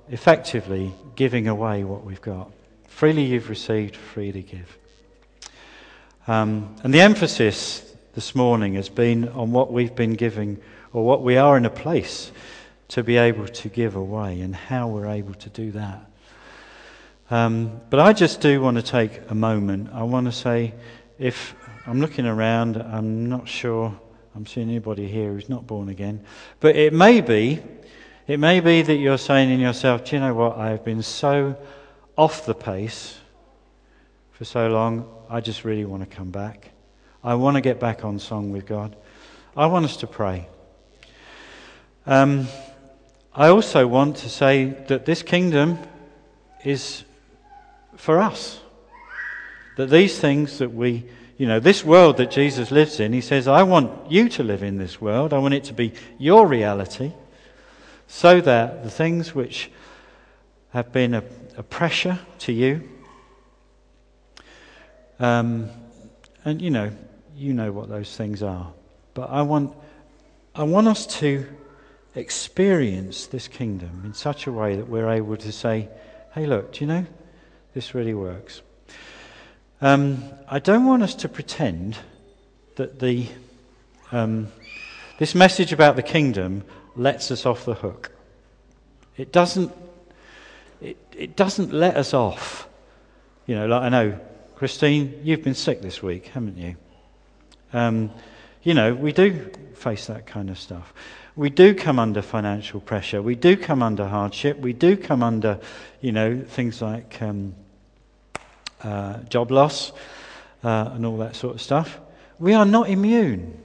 effectively 0.07 0.93
giving 1.17 1.49
away 1.49 1.83
what 1.83 2.05
we've 2.05 2.21
got. 2.21 2.49
Freely 2.87 3.25
you've 3.25 3.49
received, 3.49 3.97
freely 3.97 4.43
give. 4.43 4.77
Um, 6.25 6.73
and 6.83 6.93
the 6.93 7.01
emphasis 7.01 7.83
this 8.13 8.33
morning 8.33 8.75
has 8.75 8.87
been 8.87 9.27
on 9.27 9.51
what 9.51 9.73
we've 9.73 9.93
been 9.93 10.13
giving, 10.13 10.61
or 10.93 11.03
what 11.03 11.21
we 11.21 11.35
are 11.35 11.57
in 11.57 11.65
a 11.65 11.69
place 11.69 12.31
to 12.87 13.03
be 13.03 13.17
able 13.17 13.49
to 13.49 13.67
give 13.67 13.97
away, 13.97 14.39
and 14.39 14.55
how 14.55 14.87
we're 14.87 15.09
able 15.09 15.33
to 15.33 15.49
do 15.49 15.71
that. 15.71 16.09
Um, 17.29 17.81
but 17.89 17.99
I 17.99 18.13
just 18.13 18.39
do 18.39 18.61
want 18.61 18.77
to 18.77 18.83
take 18.83 19.19
a 19.29 19.35
moment. 19.35 19.89
I 19.91 20.03
want 20.03 20.27
to 20.27 20.31
say, 20.31 20.75
if 21.19 21.53
I'm 21.87 22.01
looking 22.01 22.25
around, 22.25 22.75
I'm 22.75 23.29
not 23.29 23.47
sure 23.47 23.97
I'm 24.35 24.45
seeing 24.45 24.69
anybody 24.69 25.07
here 25.07 25.31
who's 25.31 25.47
not 25.47 25.65
born 25.65 25.87
again, 25.87 26.21
but 26.59 26.75
it 26.75 26.93
may 26.93 27.21
be 27.21 27.61
it 28.27 28.41
may 28.41 28.59
be 28.59 28.81
that 28.81 28.97
you're 28.97 29.17
saying 29.17 29.49
in 29.49 29.61
yourself, 29.61 30.03
do 30.03 30.17
you 30.17 30.19
know 30.19 30.33
what? 30.33 30.57
I've 30.57 30.83
been 30.83 31.01
so 31.01 31.55
off 32.17 32.45
the 32.45 32.53
pace 32.53 33.17
for 34.33 34.43
so 34.43 34.67
long, 34.67 35.09
I 35.29 35.39
just 35.39 35.63
really 35.63 35.85
want 35.85 36.07
to 36.07 36.13
come 36.13 36.29
back. 36.29 36.71
I 37.23 37.35
want 37.35 37.55
to 37.55 37.61
get 37.61 37.79
back 37.79 38.03
on 38.03 38.19
song 38.19 38.51
with 38.51 38.65
God. 38.65 38.97
I 39.55 39.67
want 39.67 39.85
us 39.85 39.95
to 39.97 40.07
pray. 40.07 40.49
Um, 42.05 42.47
I 43.33 43.47
also 43.47 43.87
want 43.87 44.17
to 44.17 44.29
say 44.29 44.75
that 44.89 45.05
this 45.05 45.23
kingdom 45.23 45.79
is 46.65 47.05
for 47.95 48.19
us. 48.19 48.59
That 49.77 49.89
these 49.89 50.19
things 50.19 50.57
that 50.57 50.73
we, 50.73 51.05
you 51.37 51.47
know, 51.47 51.59
this 51.59 51.83
world 51.85 52.17
that 52.17 52.31
Jesus 52.31 52.71
lives 52.71 52.99
in, 52.99 53.13
he 53.13 53.21
says, 53.21 53.47
I 53.47 53.63
want 53.63 54.11
you 54.11 54.27
to 54.29 54.43
live 54.43 54.63
in 54.63 54.77
this 54.77 54.99
world. 54.99 55.33
I 55.33 55.37
want 55.37 55.53
it 55.53 55.63
to 55.65 55.73
be 55.73 55.93
your 56.17 56.47
reality 56.47 57.13
so 58.07 58.41
that 58.41 58.83
the 58.83 58.89
things 58.89 59.35
which 59.35 59.69
have 60.69 60.91
been 60.91 61.13
a, 61.13 61.23
a 61.55 61.63
pressure 61.63 62.19
to 62.39 62.51
you, 62.51 62.89
um, 65.19 65.69
and 66.43 66.61
you 66.61 66.71
know, 66.71 66.91
you 67.35 67.53
know 67.53 67.71
what 67.71 67.87
those 67.87 68.15
things 68.15 68.41
are. 68.41 68.71
But 69.13 69.29
I 69.29 69.43
want, 69.43 69.75
I 70.55 70.63
want 70.63 70.87
us 70.87 71.05
to 71.19 71.45
experience 72.15 73.27
this 73.27 73.47
kingdom 73.47 74.01
in 74.05 74.13
such 74.13 74.47
a 74.47 74.51
way 74.51 74.75
that 74.75 74.87
we're 74.87 75.09
able 75.09 75.37
to 75.37 75.51
say, 75.51 75.89
hey, 76.33 76.47
look, 76.47 76.73
do 76.73 76.81
you 76.81 76.87
know, 76.87 77.05
this 77.75 77.93
really 77.93 78.15
works. 78.15 78.61
Um, 79.79 80.23
I 80.47 80.57
don't 80.57 80.85
want 80.85 81.03
us 81.03 81.13
to 81.15 81.29
pretend 81.29 81.97
that 82.77 82.99
the, 82.99 83.27
um, 84.11 84.51
this 85.19 85.35
message 85.35 85.71
about 85.71 85.95
the 85.95 86.03
kingdom 86.03 86.63
lets 86.95 87.29
us 87.29 87.45
off 87.45 87.63
the 87.65 87.75
hook. 87.75 88.11
It 89.17 89.31
doesn't, 89.31 89.71
it, 90.81 90.97
it 91.15 91.35
doesn't 91.35 91.73
let 91.73 91.95
us 91.95 92.15
off. 92.15 92.67
You 93.45 93.55
know, 93.55 93.67
like 93.67 93.83
I 93.83 93.89
know, 93.89 94.19
Christine, 94.55 95.21
you've 95.23 95.43
been 95.43 95.53
sick 95.53 95.81
this 95.81 96.01
week, 96.01 96.27
haven't 96.27 96.57
you? 96.57 96.75
Um, 97.71 98.09
you 98.63 98.73
know, 98.73 98.95
we 98.95 99.11
do 99.11 99.51
face 99.75 100.07
that 100.07 100.25
kind 100.25 100.49
of 100.49 100.57
stuff. 100.57 100.91
We 101.35 101.51
do 101.51 101.75
come 101.75 101.99
under 101.99 102.23
financial 102.23 102.79
pressure. 102.79 103.21
We 103.21 103.35
do 103.35 103.55
come 103.55 103.83
under 103.83 104.07
hardship. 104.07 104.57
We 104.57 104.73
do 104.73 104.97
come 104.97 105.21
under, 105.21 105.59
you 106.01 106.11
know, 106.11 106.39
things 106.39 106.81
like 106.81 107.21
um, 107.21 107.53
uh, 108.83 109.17
job 109.23 109.51
loss 109.51 109.91
uh, 110.63 110.91
and 110.93 111.05
all 111.05 111.17
that 111.17 111.35
sort 111.35 111.55
of 111.55 111.61
stuff. 111.61 111.99
We 112.39 112.53
are 112.53 112.65
not 112.65 112.89
immune. 112.89 113.57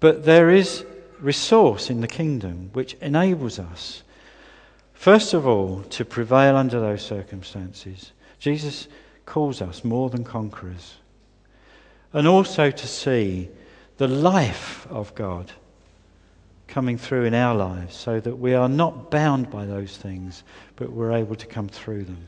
But 0.00 0.24
there 0.24 0.50
is 0.50 0.84
resource 1.20 1.88
in 1.88 2.00
the 2.00 2.08
kingdom 2.08 2.70
which 2.74 2.94
enables 3.00 3.58
us, 3.58 4.02
first 4.92 5.32
of 5.32 5.46
all, 5.46 5.82
to 5.90 6.04
prevail 6.04 6.56
under 6.56 6.80
those 6.80 7.02
circumstances. 7.02 8.12
Jesus 8.38 8.88
calls 9.24 9.62
us 9.62 9.84
more 9.84 10.10
than 10.10 10.24
conquerors. 10.24 10.96
And 12.12 12.28
also 12.28 12.70
to 12.70 12.86
see 12.86 13.48
the 13.96 14.08
life 14.08 14.86
of 14.90 15.14
God 15.14 15.50
coming 16.68 16.98
through 16.98 17.24
in 17.24 17.34
our 17.34 17.54
lives 17.54 17.96
so 17.96 18.20
that 18.20 18.36
we 18.36 18.54
are 18.54 18.68
not 18.68 19.10
bound 19.10 19.50
by 19.50 19.64
those 19.64 19.96
things, 19.96 20.42
but 20.76 20.92
we're 20.92 21.12
able 21.12 21.36
to 21.36 21.46
come 21.46 21.68
through 21.68 22.04
them. 22.04 22.26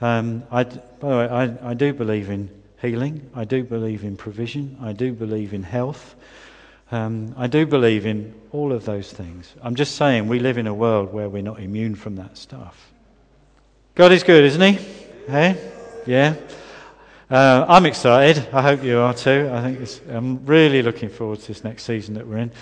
Um, 0.00 0.44
I, 0.50 0.64
by 0.64 1.08
the 1.08 1.16
way, 1.16 1.28
I, 1.28 1.70
I 1.70 1.74
do 1.74 1.92
believe 1.92 2.30
in 2.30 2.50
healing. 2.80 3.30
I 3.34 3.44
do 3.44 3.64
believe 3.64 4.04
in 4.04 4.16
provision. 4.16 4.78
I 4.80 4.92
do 4.92 5.12
believe 5.12 5.52
in 5.52 5.62
health. 5.62 6.14
Um, 6.90 7.34
I 7.36 7.48
do 7.48 7.66
believe 7.66 8.06
in 8.06 8.34
all 8.52 8.72
of 8.72 8.84
those 8.84 9.12
things. 9.12 9.54
I'm 9.62 9.74
just 9.74 9.96
saying 9.96 10.28
we 10.28 10.38
live 10.38 10.56
in 10.56 10.66
a 10.66 10.74
world 10.74 11.12
where 11.12 11.28
we're 11.28 11.42
not 11.42 11.60
immune 11.60 11.94
from 11.94 12.16
that 12.16 12.38
stuff. 12.38 12.92
God 13.94 14.12
is 14.12 14.22
good, 14.22 14.44
isn't 14.44 14.60
He? 14.60 14.78
Hey? 15.26 15.70
Yeah? 16.06 16.36
Uh, 17.28 17.66
I'm 17.68 17.84
excited. 17.84 18.48
I 18.54 18.62
hope 18.62 18.82
you 18.82 19.00
are 19.00 19.12
too. 19.12 19.50
I 19.52 19.60
think 19.60 19.86
I'm 20.08 20.46
really 20.46 20.80
looking 20.80 21.10
forward 21.10 21.40
to 21.40 21.48
this 21.48 21.62
next 21.62 21.82
season 21.82 22.14
that 22.14 22.26
we're 22.26 22.38
in. 22.38 22.52